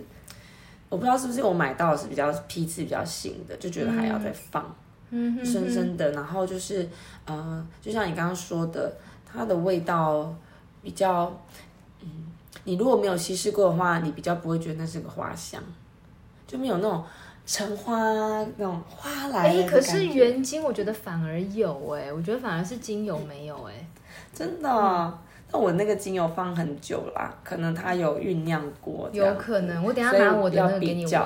[0.90, 4.76] 我不知道是不是我买到的是比较批次比较新的，就觉得还要再放，
[5.08, 6.86] 嗯哼深深的，然后就是
[7.24, 8.94] 呃，就像你刚刚说的，
[9.24, 10.36] 它的味道
[10.84, 11.32] 比较，
[12.02, 12.08] 嗯，
[12.62, 15.60] 你如果没有稀释过的话，你比较不会觉得那是个花香，
[16.46, 17.02] 就没有那种
[17.46, 17.98] 橙花
[18.56, 23.72] 那种花来哎、了的可是原精我觉得反而有哎、我觉得反而是精油没有哎、
[24.32, 25.18] 真的哦。
[25.50, 31.22] 那我那个精油放很久啦，可能它有酝酿过，有可能，我等下拿我的那个给你闻。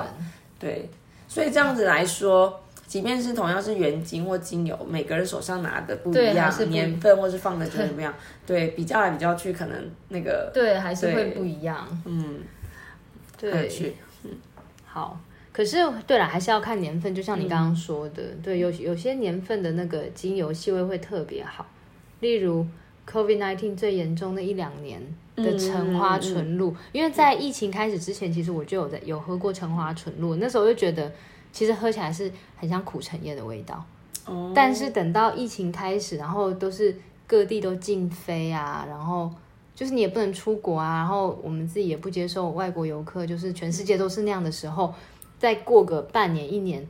[0.59, 0.89] 对，
[1.27, 8.11] 所以这样子来说，即便是同样是原精或精油，每个人手上拿的不一样年份或是放的久不一样，
[8.47, 11.87] 对，比较来比较去，可能那个对，还是会不一样。
[12.05, 12.39] 嗯，
[13.37, 14.31] 对，去，嗯，
[14.87, 15.21] 好。
[15.51, 21.65] 可是，对了，还是要看年份，就像你刚刚说的，对，有有些年份的那个精油气味会特别好，
[22.21, 22.65] 例如
[23.07, 25.01] COVID nineteen 最严重的一两年
[25.35, 31.11] 的橙花纯露，因为在疫情开始之前，其实我就有在有喝过橙花纯露，那时候就觉得
[31.51, 33.83] 其实喝起来是很像苦橙叶的味道，
[34.25, 39.31] 哦，但是等到疫情开始，然后都是各地都禁飞啊，然后
[39.75, 44.93] 就是你也不能出国啊，然后我们自己也不接受外国游客，就是全世界都是那样的时候，
[45.37, 46.87] 再过个半年一年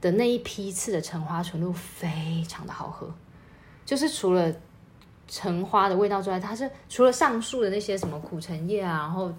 [0.00, 3.12] 的那一批次的橙花纯露非常的好喝，
[3.84, 4.52] 就是除了
[5.26, 9.32] 橙花的味道之外，它是除了上述的那些什么苦橙叶啊，然后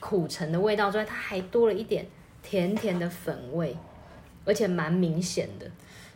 [0.00, 2.06] 苦橙的味道之外，它还多了一点
[2.48, 3.76] 甜甜的粉味，
[4.44, 5.66] 而且蛮明显的。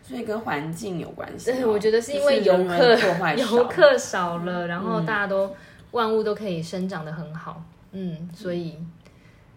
[0.03, 1.55] 所以跟环境有关系哦。
[1.55, 2.97] 对，我觉得是因为游客
[3.37, 5.55] 游客少了，然后大家都
[5.91, 7.62] 万物都可以生长的很好，
[7.93, 8.76] 嗯，所以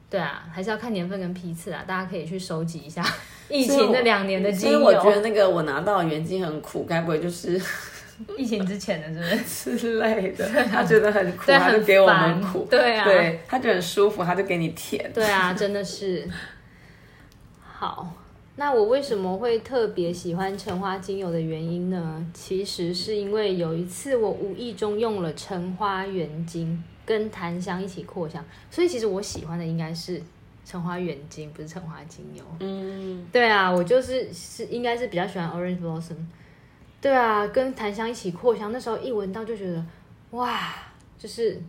[0.09, 3.03] 对啊，还是要看年份跟批次啊，大家可以去收集一下
[3.49, 7.59] 疫情那两年的精所以我觉得，那个我拿到的原精很苦，该不会就是
[8.37, 9.79] 疫情之前的是不是？
[9.79, 10.47] 之类的？
[10.65, 12.67] 他觉得很苦，他就给我们苦。
[12.69, 15.11] 对啊对，他觉得很舒服，他就给你甜。
[15.11, 16.29] 对啊，真的是。
[17.83, 18.09] 好，
[18.55, 22.25] 那我为什么会特别喜欢橙花精油的原因呢？
[22.33, 30.23] 其实是因为有一次我无意中用了橙花原精跟檀香一起扩香，所以其实我喜欢的应该是
[30.63, 32.41] 橙花原精，不是橙花精油。
[32.61, 36.15] 嗯，对啊，我就是是应该是比较喜欢 Orange Blossom。
[37.01, 39.85] 对啊，跟檀香一起扩香，那时候一闻到就觉得
[40.31, 40.73] 哇，
[41.17, 41.61] 就是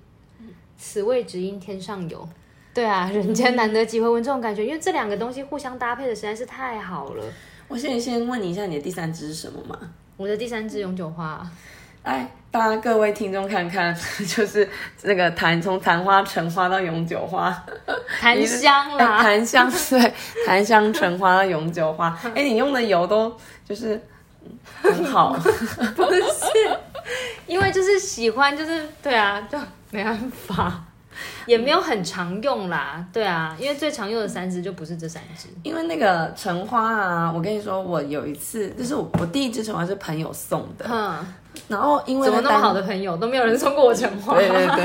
[0.77, 2.29] 此味只应天上有。
[2.75, 7.25] 对啊， 人间难得几回闻这种感觉，因为这两个东西互相搭配的实在是太好了。
[7.69, 9.79] 我现在先问你一下，你的第三支是什么吗？
[10.17, 11.45] 我的第三支永久花，
[12.03, 13.95] 哎，大家各位听众看看，
[14.29, 14.69] 就是
[15.03, 17.65] 那个檀从昙花、橙花到永久花，
[18.21, 20.13] 檀香哎啦，檀香对，
[20.47, 22.17] 檀香、橙花到永久花。
[22.35, 24.01] 哎，你用的油都就是
[24.45, 24.51] 嗯
[24.83, 25.33] 很好，
[25.97, 26.23] 不是，
[27.47, 29.59] 因为就是喜欢，就是对啊，就
[29.91, 30.85] 没办法，
[31.47, 33.05] 也没有很常用啦。
[33.13, 35.49] 对啊，因为最常用的三支就不是这三支。
[35.63, 41.27] 因为那个橙花啊，我跟你说，我有一次，就是我我第一支橙花是朋友送的，嗯，
[41.69, 44.37] 然后因为怎么那么好的朋友都没有人送过我橙花？
[44.37, 44.85] 对对对，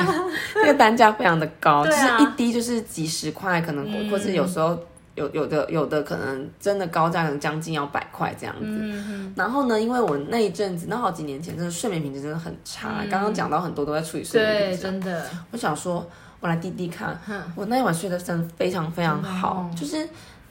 [0.55, 4.77] 那 个单价非常的高，啊就是一滴就是几十块，可能、嗯或是有时候
[5.19, 8.65] 有有的有的可能真的高价，可能将近要百块这样子。
[8.65, 13.03] 嗯然后呢，因为我那一阵子，那好几年前，真的睡眠品质真的很差。
[13.11, 16.07] 刚刚讲到很多都在处理睡眠品质，真的，我想说，
[16.39, 20.07] 我来滴滴看哼，我那一晚睡得真的非常非常好，就是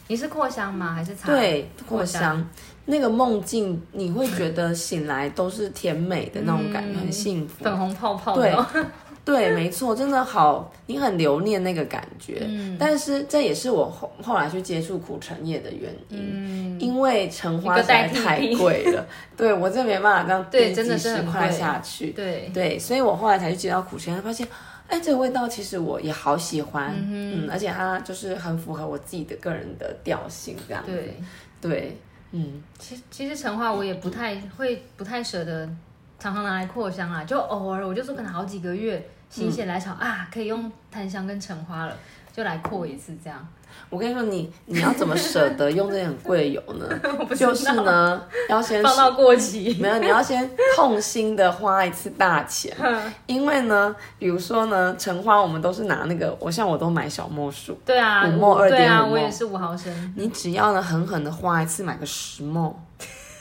[0.07, 0.93] 你是扩香吗？
[0.95, 1.27] 还是茶？
[1.27, 2.47] 对扩扩香。
[2.91, 7.65] 那个梦境，你会觉得醒来都是甜美的那种感觉，嗯很幸福。
[7.65, 8.67] 粉红泡泡对的，
[9.33, 12.39] 对，没错，真的好，你很留念那个感觉。
[12.47, 12.77] 嗯。
[12.79, 19.07] 但是这也是我后后来去接触苦橙叶的原因，嗯，因为橙花实在太品贵了，
[19.37, 22.11] 对我真的没办法这样对几真的是很十块下去。
[22.13, 24.47] 对，对，所以我后来才去接到苦橙叶，发现。
[24.89, 30.91] 哎，这个味道其实我也好喜欢，嗯而且它就是很符合我自己的个人的调性，这样子。
[30.91, 31.21] 对，
[31.61, 31.99] 对，
[32.33, 35.67] 嗯，其实其实橙花我也不太会，不太舍得
[36.19, 41.97] 常常拿来扩香啊，就偶尔我就说可能好几个月心血来潮、啊，可以用檀香跟橙花了，
[42.33, 43.47] 就来扩一次这样。
[43.91, 46.89] 我跟你说，你你要怎么舍得用这些很贵的油呢？
[47.37, 52.75] 就是呢，要先放到过期， 没有，你要先痛心的花一次大钱，
[53.27, 62.75] 因为呢，比如说呢，橙花我们都是拿那个，我像我都买小墨数，对啊，五沫我对啊，2.5我也是五毫升，你只要呢狠狠的花一次，买个十沫，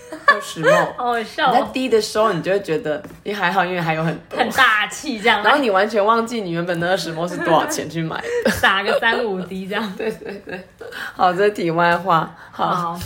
[0.28, 8.52] 二十沫，好好笑你在哦，滴的时候，你就会觉得你还好，因为还有很多，很大气这样，然后你完全忘记你原本的二十沫是多少钱去买的。
[8.62, 9.90] 打个三五滴这样。
[9.98, 10.68] 对对对，
[11.14, 13.00] 好，这是题外话，好，好，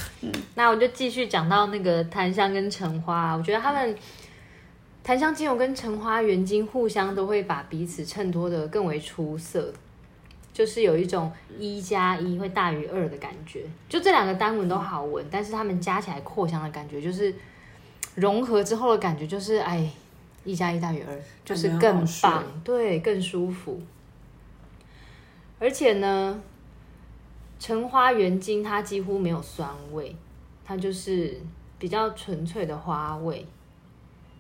[0.56, 3.34] 那我就继续讲到那个檀香跟橙花。
[3.34, 3.96] 我觉得他们
[5.04, 9.74] 檀香精油跟橙花原精互相都会把彼此衬托的更为出色，
[10.54, 13.64] 就是有一种一加一会大于二的感觉。
[13.88, 17.34] 就这两个单闻都好闻，但是它们加起来扩香的感觉，就是
[18.16, 19.90] 融合之后的感觉，就是哎，
[20.44, 23.80] 一加一大于二，就是更棒，对，更舒服。
[25.60, 26.42] 而且呢，
[27.60, 30.16] 橙花原精它几乎没有酸味，
[30.66, 31.40] 它就是
[31.78, 33.46] 比较纯粹的花味。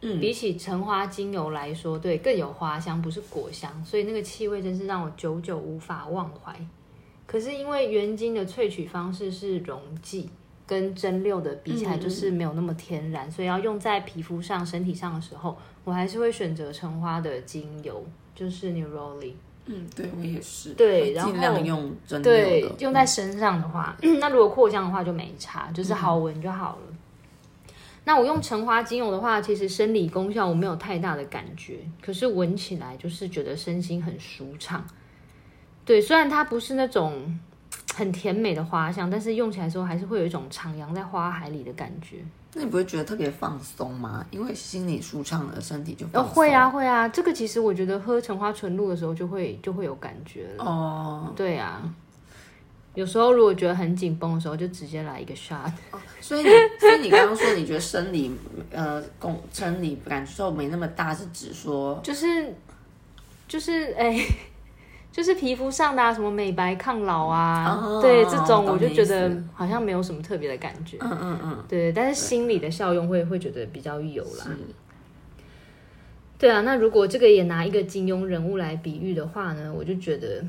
[0.01, 6.55] 嗯，比起橙花精油来说，对更有花香，不是果香，所以那个气味真是让我久久无法忘怀。
[7.25, 10.29] 可是因为原精的萃取方式是溶剂，
[10.67, 18.03] 跟蒸馏的比起来就是没有那么天然，所以要用在皮肤上、身体上的时候，我还是会选择橙花的精油，
[18.35, 19.33] 就是 Neroli。
[19.67, 26.90] 嗯，对我也是，对然后尽量用真的对的，，用在身上的话， 那如果扩香的话就没差，就是好闻就好了。
[28.03, 34.83] 那我用橙花精油的话，其实生理功效我没有太大的感觉，可是闻起来就是觉得身心很舒畅。
[35.85, 37.39] 对，虽然它不是那种
[37.95, 42.17] 很甜美的花香，但是用起来的时候还是会有一种徜徉在花海里的感觉。
[42.53, 44.25] 那你不会觉得特别放松吗？
[44.29, 46.33] 因为心里舒畅了，身体就哦，放松。
[46.33, 50.65] 会啊，会啊，这个其实我觉得喝橙花纯露的时候就会就会有感觉了。
[50.65, 51.81] 哦，对啊，
[52.93, 55.71] 有时候如果觉得很紧绷的时候，就直接来一个 shot。
[56.19, 58.31] 所以你， 所以你刚刚说你觉得生理
[58.71, 62.53] 呃共生理感受没那么大，是指说就是
[63.47, 64.17] 就是哎、
[65.11, 70.97] 就是皮肤上的、啊、什么美白抗老啊，哦对这种我就觉得好像没有什么特别的感觉。
[71.01, 74.47] 嗯嗯嗯，对，但是心理的效用会会觉得比较有啦。
[76.37, 80.43] 对啊，那如果这个也拿一个金庸人物来比喻的话呢，我就觉得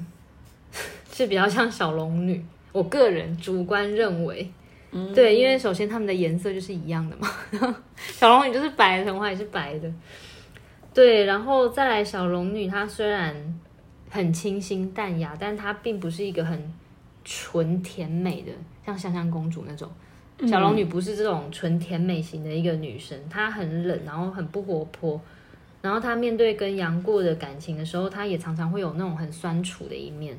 [1.13, 2.45] 是比较像小龙女。
[2.73, 4.51] 我个人主观认为，
[4.93, 7.29] 嗯对，因为首先他们的颜色就是一样的嘛，
[7.97, 9.93] 小龙女就是白的花也是白的。
[10.95, 13.35] 对，然后再来小龙女，她虽然
[14.11, 16.73] 很清新淡雅，但她并不是一个很
[17.25, 18.53] 纯甜美的，
[18.87, 19.91] 像香香公主那种。
[20.47, 25.21] 小龙女不是这种纯甜美型的一个女生，她很冷，然后很不活泼，
[25.81, 30.37] 然后她面对跟杨过的感情的时候，她也常常会有那种很酸楚的一面。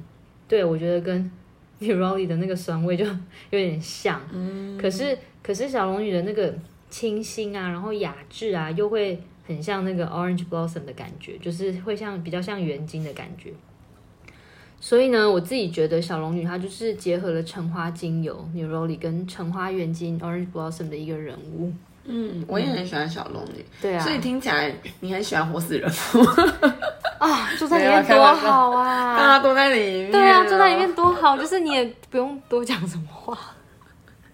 [0.48, 1.16] 对我觉得跟
[1.80, 3.06] n e r o l i 的那个酸味就
[3.52, 6.54] 有点像，嗯，可是可是小龙女的那个
[6.89, 13.52] 清新啊，然后雅致啊，又会很像那个 Orange Blossom 的感觉，就是会像比较像原晶的感觉。
[14.80, 21.72] 所以呢，我自己觉得小龙女她就是结合了橙花精油 n e r o l i 跟橙花原晶 Orange Blossom 的一个人物。
[22.06, 26.20] 嗯，我也很喜欢小龙女，对啊所以听起来你很喜欢活死人夫，
[27.24, 29.17] 啊，住在里面多好啊！
[29.17, 33.38] 大家都在里面，对啊，住在里面多好，就是你也不用多讲什么话。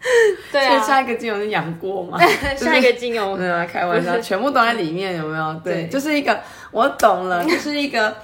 [0.51, 2.17] 对所以啊，下一个金融是杨过嘛？
[2.57, 5.53] 下一个精油 没有啊，开玩笑，全部都在里面，有没有？
[5.63, 6.39] 对，对就是一个
[6.71, 8.15] 我懂了，就是一个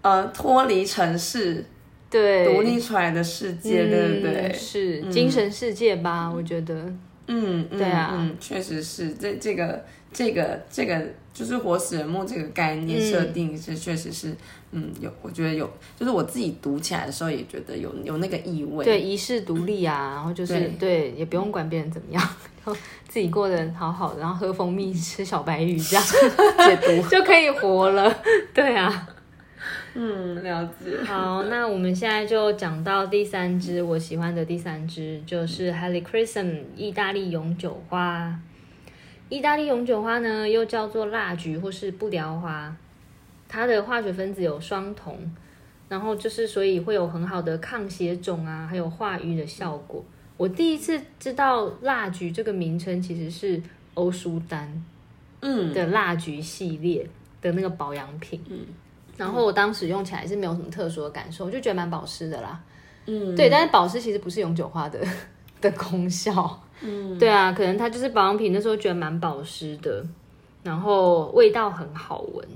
[0.00, 1.64] 呃脱离城市、
[2.08, 4.54] 对独立出来的世界，对不对嗯？
[4.54, 6.30] 是精神世界吧？
[6.34, 6.74] 我觉得，
[7.26, 11.02] 嗯，嗯对啊嗯，确实是这这个这个这个
[11.32, 14.34] 就是活死人墓这个概念嗯设定是确实是，
[14.70, 20.68] 嗯，有我觉得有，就是我自己读起来的时候也觉得有有那个意味，对，遗世独立啊，然后就是对。
[20.78, 22.22] 对，也不用管别人怎么样，
[22.64, 22.76] 然后
[23.08, 26.04] 自己过得好好的，然后喝蜂蜜、吃小白鱼这样
[26.58, 28.14] 解读， 就可以活了。
[28.52, 29.08] 对啊，
[29.94, 38.38] 嗯，了解，好，那我们现在就讲到第三支，我喜欢的第三支就是 Helichrysum 意大利永久花。
[39.32, 42.76] 意大利永久花呢，又叫做蜡菊或是不雕花，
[43.48, 45.16] 它的化学分子有双酮，
[45.88, 50.04] 然后就是所以会有很好的抗血肿啊，还有化瘀的效果。
[50.36, 53.58] 我第一次知道蜡菊这个名称其实是
[53.94, 54.84] 欧舒丹
[55.40, 57.08] 嗯，的蜡菊系列
[57.40, 58.58] 的那个保养品，嗯，
[59.16, 62.60] 然后我当时用起来是没有什么特殊的感受，我就觉得蛮保湿的啦，
[63.06, 65.02] 嗯，对，但是保湿其实不是永久花的
[65.62, 70.04] 的功效，嗯，对啊，可能它就是保养品，那时候觉得蛮保湿的，
[70.62, 72.46] 然后味道很好闻。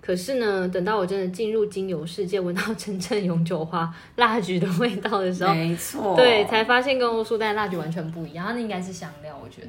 [0.00, 8.46] 可是呢，等到我真的进入精油世界，闻到真正永久花蜡菊的味道的时候，没错，对，才发现跟欧舒丹蜡菊完全不一样。
[8.46, 9.68] 它那应该是香料，我觉得。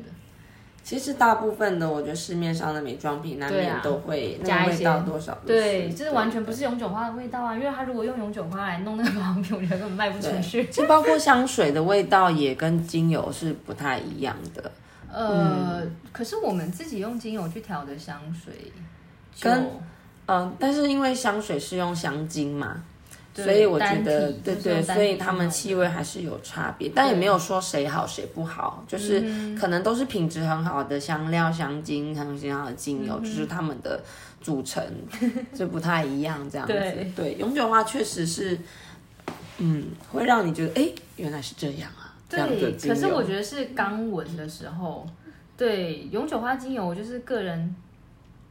[0.84, 10.66] 其实大部分的，我觉得市面上的美妆品难免都会那加一些味道多少都对，是就是完全不是永久花的味道啊，因为它如果用永久花来弄那个保养品，我觉得根本卖不出去。
[10.66, 14.72] 就包括香水的味道也跟精油是不太一样的。
[15.10, 15.82] 呃，
[16.12, 18.54] 可是我们自己用精油去调的香水，
[19.40, 19.70] 跟
[20.26, 22.93] 嗯，但是因为香水是用香精嘛，对
[23.34, 34.00] 所以我觉得对对，所以它们气味还是有差别，但也没有说谁好谁不好，就是嗯可能都是品质很好的香料、香精、很很好的精嗯油，就是它们的
[34.40, 34.84] 组成
[35.56, 36.74] 就不太一样，这样子。
[36.74, 37.12] 对。
[37.16, 38.56] 对，永久花确实是，
[39.58, 45.08] 嗯，会让你觉得哎，原来是这样啊，这样的对，可是我觉得是刚闻的时候，
[45.58, 47.76] 对永久花精油，我就是个人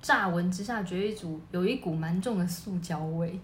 [0.01, 3.39] 乍闻之下觉得一股有一股蛮重的塑胶味。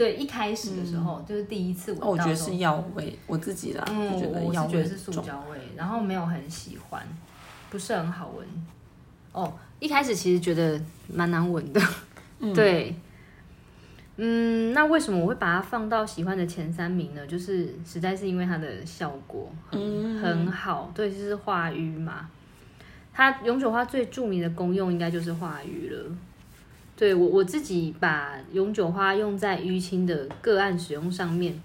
[0.00, 5.22] 对，一开始的时候、就是第一次闻哦，我到的时候，觉得是药味，我自己啦，嗯，就觉得我药味是觉得是塑重。
[5.22, 7.06] 胶味，然后没有很喜欢，
[7.68, 8.46] 不是很好闻。
[9.32, 10.80] 哦，一开始其实觉得
[11.12, 11.80] 蛮难闻的，
[12.54, 12.96] 对。
[14.16, 17.26] 嗯，那为什么我会把它放到喜欢的前三名呢？
[17.26, 22.30] 就是实在是因为它的效果很、很好，对，就是化瘀嘛。
[23.12, 26.10] 它永久花最著名的功用应该就是化瘀了。
[27.00, 31.58] 对我我自己把永久花用在淤青的个案使用上面，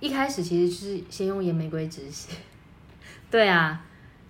[0.00, 2.32] 一开始其实是先用岩玫瑰止血，
[3.30, 3.84] 对啊，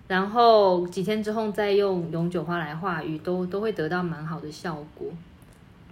[0.07, 5.07] 然后几天之后再用永久花来化瘀，都都会得到蛮好的效果。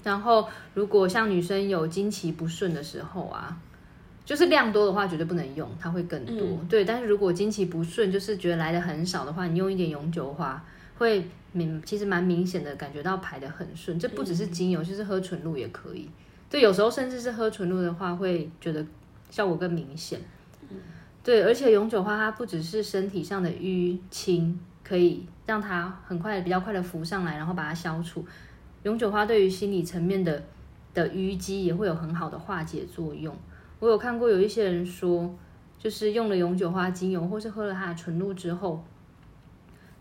[0.04, 3.58] 然后如果像女生有经期不顺的时候啊，
[4.24, 6.48] 就是量多的话绝对不能用，它会更多。
[6.70, 10.64] 对，但是如果经期不顺，就是觉得来的很少的话，你用一点永久花
[10.98, 14.00] 会明其实蛮明显的感觉到排的很顺。
[14.00, 16.10] 这不只是精油，就是喝纯露也可以。
[16.50, 18.86] 对，有时候甚至是喝纯露的话，会觉得
[19.30, 20.20] 效果更明显。
[21.24, 28.24] 对，而且永久花它不只是身体上的淤青，可以让它很快比较快的浮上来，然后把它消除。
[28.84, 30.44] 永久花对于心理层面的
[30.94, 33.36] 的淤积也会有很好的化解作用。
[33.80, 35.36] 我有看过有一些人说，
[35.80, 38.86] 就是用了永久花精油，或是喝了它的纯露之后，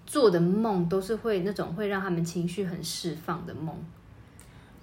[0.07, 3.75] 做的梦都是会那种会让他们情绪很释放的梦。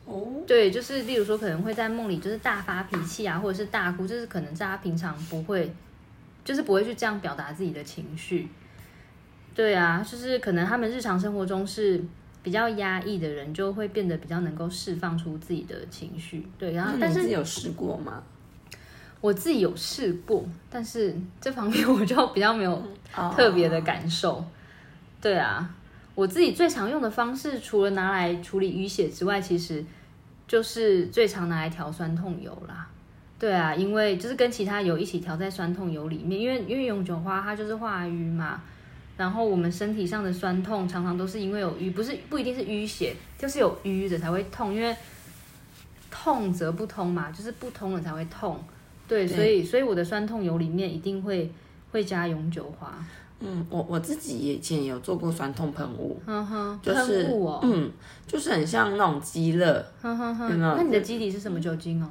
[0.06, 5.74] 哦，对，就是例如说可能会在梦里就是大发脾气啊，或者是大哭，就是可能在他平常不会，
[6.44, 8.50] 就是不会去这样表达自己的情绪。
[9.54, 12.04] 对啊，就是可能他们日常生活中是
[12.42, 16.48] 比较压抑的人，就会变得比较能够释放出自己的情绪。
[16.58, 18.24] 对，然后但是你有试过吗？
[19.22, 22.84] 我自己有试过，但是这方面我就比较没有
[23.16, 24.44] 哦特别的感受。
[25.22, 25.74] 对啊，
[26.16, 29.86] 我自己最常用的方式，除了拿来处理淤血之外，其实
[30.48, 32.88] 就是最常拿来调酸痛油啦。
[33.38, 38.62] 对啊，因为就是跟其他油一起调在酸痛油里面，因为因为永久花它就是化瘀嘛，
[39.18, 44.96] 然后我们身体上的酸痛常常都是因为有瘀，不是不一定是淤血，就是有瘀的才会痛，因为
[46.12, 48.64] 痛则不通嘛，就是不通了才会痛。
[49.08, 51.52] 对，对所以所以我的酸痛油里面一定会
[51.92, 53.04] 会加永久花，
[53.42, 57.92] 嗯，我我自己以前有做过酸痛喷雾，哼哼，就是喷雾哦，嗯，
[58.26, 60.50] 就是很像那种鸡乐哼哼哼。
[60.52, 62.08] 有没有那你的基底是什么酒精哦？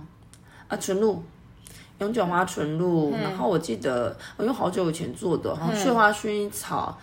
[0.69, 1.23] 啊，纯露。
[2.01, 6.99] 永久花纯露，然后我记得我用好久以前做的，然后嘿雪花薰衣草、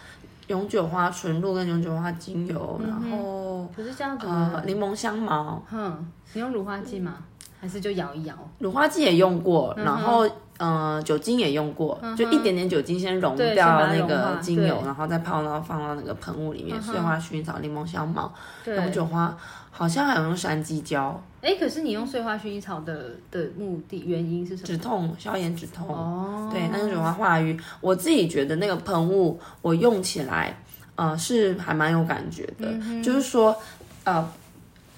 [0.47, 4.25] 永久花纯露跟永久花精油，嗯然后可是这样子？
[4.65, 6.03] 柠檬香茅，哼，
[6.33, 7.17] 你用乳化剂吗？
[7.59, 8.35] 还是就摇一摇？
[8.59, 18.31] 乳化剂也用过，嗯然后呃酒精也用过，就一点点酒精先溶掉那个精油，然后再泡到放到那个喷雾里面，碎花薰衣草、柠檬香茅、
[18.63, 19.35] 对，永久花，
[19.71, 24.67] 好像还有用山鸡椒，哎，可是你用碎花薰衣草的的目的原因是什么？
[24.67, 25.87] 止痛、消炎止痛。
[25.87, 30.55] 哦，对，那永久花化瘀，我自己觉得那个喷雾我用起来，
[30.95, 33.55] 呃，是还蛮有感觉的，嗯就是说，
[34.03, 34.27] 呃。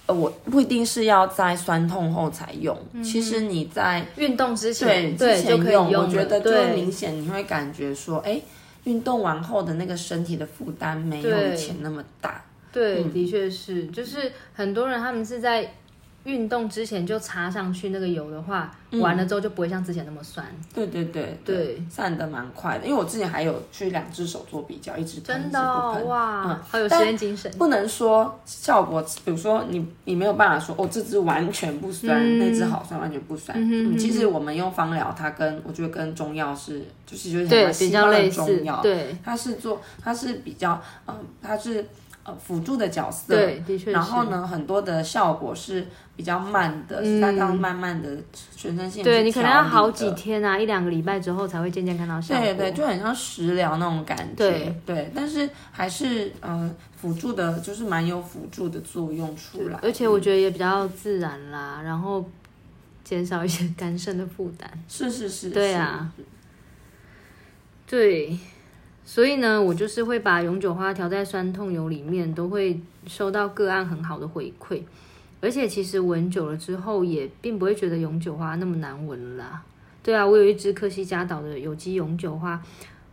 [0.10, 8.42] 呃，我不一定是要在酸痛后才用，其实你在运动之对前，之对就可以前用，我觉得就对明显你会感觉说，哎，
[8.86, 12.44] 运动完后的那个身体的负担没有以前那么大。
[12.72, 13.14] 对，嗯。
[13.14, 15.72] 的确是，就是很多人他们是在
[16.30, 18.72] 运动之前就擦上去那个油的话，
[19.02, 20.46] 完了之后就不会像之前那么酸。
[20.74, 22.86] 对对对对，散的蛮快的。
[22.86, 26.08] 因为我之前还有去两只手做比较，一直喷的哦不喷。
[26.08, 27.52] 哇，嗯好有实但验精神。
[27.58, 33.58] 不能说效果，比如说你你没有办法说哦，这支完全不酸，嗯那只好酸，完全不酸。
[33.60, 41.84] 嗯其实我们用芳疗，它跟我觉得跟中药是就是有点比较类似对它是做它是比较嗯、它是
[42.24, 43.92] 呃辅助的角色，对，的确。
[43.92, 48.18] 然后呢，很多的效果是比较慢的，是在当慢慢的
[48.56, 52.44] 全身性嗯对你可能要好几天啊，一两个礼拜之后才会渐渐看到效果。
[52.44, 54.76] 对对，就很像食疗那种感觉。
[54.86, 59.80] 对但是还是嗯、呃辅助的，就是蛮有辅助的作用出来。
[59.82, 62.30] 而且我觉得也比较自然啦，然后
[63.06, 64.70] 减少一些 肝肾的负担。
[64.90, 66.12] 是是是，对啊，
[67.88, 68.38] 对，
[69.10, 74.84] 所以呢，我就是会把永久花调在酸痛油里面，都会收到个案很好的回馈。
[75.42, 79.64] 而且其实闻久了之后，也并不会觉得永久花那么难闻啦。
[80.04, 82.64] 对啊，我有一支科西嘉岛的有机永久花，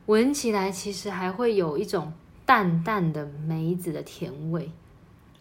[0.05, 2.13] 闻起来其实还会有一种
[2.45, 4.71] 淡淡的梅子的甜味。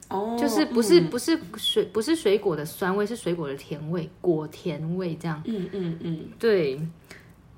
[0.08, 5.44] 哦，就是不是嗯不是水不是水果的酸味，是水果的甜味，果甜味这样。
[5.44, 6.80] 嗯嗯嗯，对，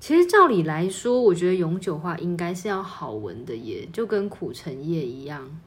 [0.00, 5.60] 其实照理来说，我觉得永久花应该是要好闻的耶，就跟苦橙叶一样，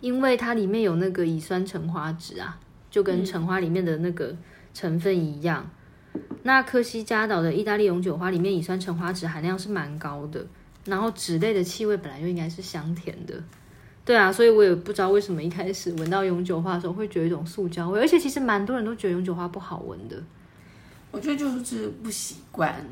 [0.00, 2.58] 因为它里面有那个乙酸橙花酯啊，
[2.90, 4.36] 就跟橙花里面的那个
[4.74, 5.70] 成分一样。
[6.42, 10.44] 那科西嘉岛的意大利永久花里面乙酸橙花酯含量是蛮高的，
[10.84, 13.42] 然后酯类的气味本来就应该是香甜的。
[14.04, 20.22] 对啊，所以我也不知道为什么一开始闻到永久花的时候会觉得有一种塑胶味，而且其实蛮多人都觉得永久花不好闻的。
[21.10, 22.84] 我觉得就是不习惯。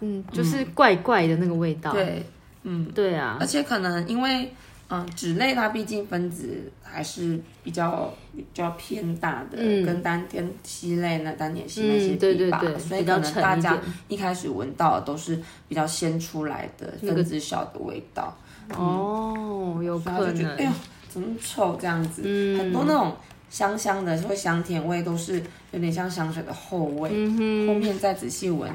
[0.00, 1.92] 嗯，就是怪怪的那个味道。
[1.92, 2.24] 对，
[2.62, 3.36] 嗯，对啊。
[3.40, 4.52] 而，且可能因为
[4.90, 9.84] 嗯，脂类它毕竟分子还是比较比较偏大的，嗯。
[9.84, 13.82] 跟丹田烯类那丹田烯那些嗯，对比吧，对对，所以可能大家一点。
[14.08, 18.36] 一开始闻到的都是比较先出来的那个分子小的味道，
[18.76, 20.74] 哦，有可所以他就觉得哎呦能。
[21.08, 22.58] 怎么臭这样子，嗯。
[22.58, 23.14] 很多那种
[23.48, 25.40] 香香的会香甜味都是
[25.70, 28.68] 有点像香水的后味，嗯后面再仔细闻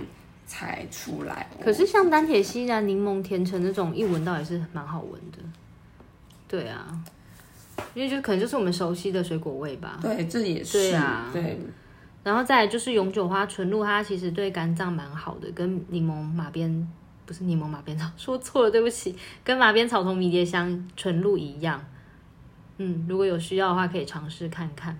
[0.49, 1.47] 才出来。
[1.63, 5.37] 可是像丹铁西啊、柠檬甜橙那种，一闻到也是蛮好闻的。
[6.47, 6.99] 对啊，
[7.93, 9.99] 因为就可能就是我们熟悉的水果味吧。
[10.01, 11.59] 对，这也是对啊对
[12.23, 16.87] 然后再来就是永久花纯露，它其实对肝脏蛮好的，跟柠檬马鞭
[17.27, 21.85] 不是柠檬马鞭草，说错了，对不起，跟马鞭草同迷迭香纯露一样。
[22.77, 24.97] 嗯，如果有需要的话，可以尝试看看。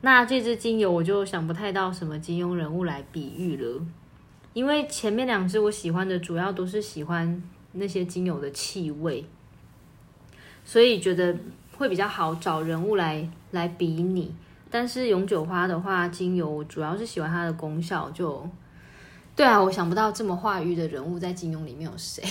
[0.00, 3.82] 那这支精油我就想不太到什么金庸人物来比喻了，
[4.58, 7.40] 因为前面两支我喜欢的主要都是喜欢
[7.74, 9.24] 那些精油的气味，
[10.64, 11.32] 所以觉得
[11.76, 14.34] 会比较好找人物来来比拟。
[14.68, 18.50] 但是永久花的话，精油我主要是喜欢它的功效，就
[19.36, 22.24] 对啊，我想不到这么化瘀的人物在金庸里面有谁。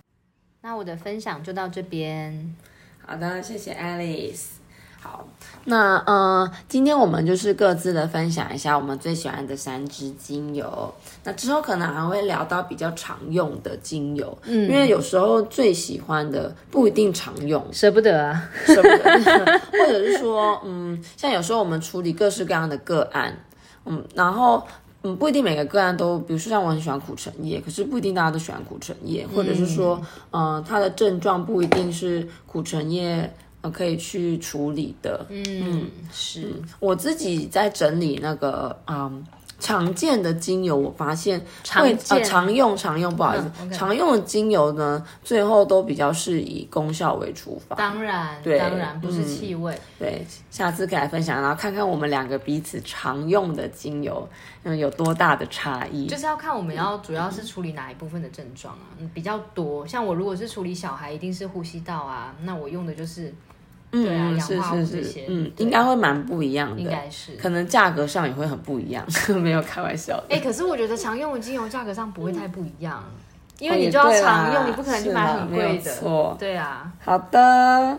[0.62, 2.56] 那我的分享就到这边。
[3.04, 4.55] 好的，谢谢 Alice。
[5.00, 5.26] 好，
[5.64, 10.92] 那呃，今天我们就是各自的分享一下我们最喜欢的三支精油。
[11.24, 23.36] 那之后可能还会聊到比较常用的精油，嗯，因为有时候最喜欢的不一定常用，舍不得啊，舍不得， 或者是说，嗯，像有时候我们处理各式各样的个案，
[23.84, 24.62] 嗯，然后。
[25.02, 30.00] 嗯，不一定每个个案都，比如说像我很喜欢苦橙叶，可是不一定大家都喜欢苦橙叶，或者是说，
[30.32, 33.32] 呃，它的症状不一定是苦橙叶
[33.66, 35.26] 呃可以去处理的。
[35.28, 39.24] 嗯，是我自己在整理那个，嗯。
[39.58, 47.74] 常见的精油，我发现常呃常用常用，不好意思，常用的精油呢，最后都比较是以功效为出发。
[47.74, 49.74] 当然，对，当然不是气味。
[49.98, 54.28] 对，下次可以来分享，然后看看我们两个彼此常用的精油，
[54.64, 56.06] 嗯，有多大的差异。
[56.06, 59.86] 就是要看我们要主要是处理哪一部分的症状啊，比较多。
[59.86, 63.32] 像我如果是处理小孩，一定是呼吸道啊，那我用的就是。
[64.04, 69.06] 嗯，是是是，嗯，应该会蛮不一样的，应该是，可能价格上也会很不一样，
[69.40, 70.22] 没有开玩笑。
[70.28, 73.02] 哎，可是我觉得常用的精油价格上不会太不一样，
[73.58, 76.92] 因为你就要常用，你不可能去买很贵的，错，对啊。
[77.02, 77.98] 好的，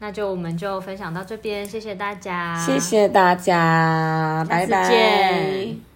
[0.00, 5.91] 那就我们就分享到这边，谢谢大家，谢谢大家，拜拜。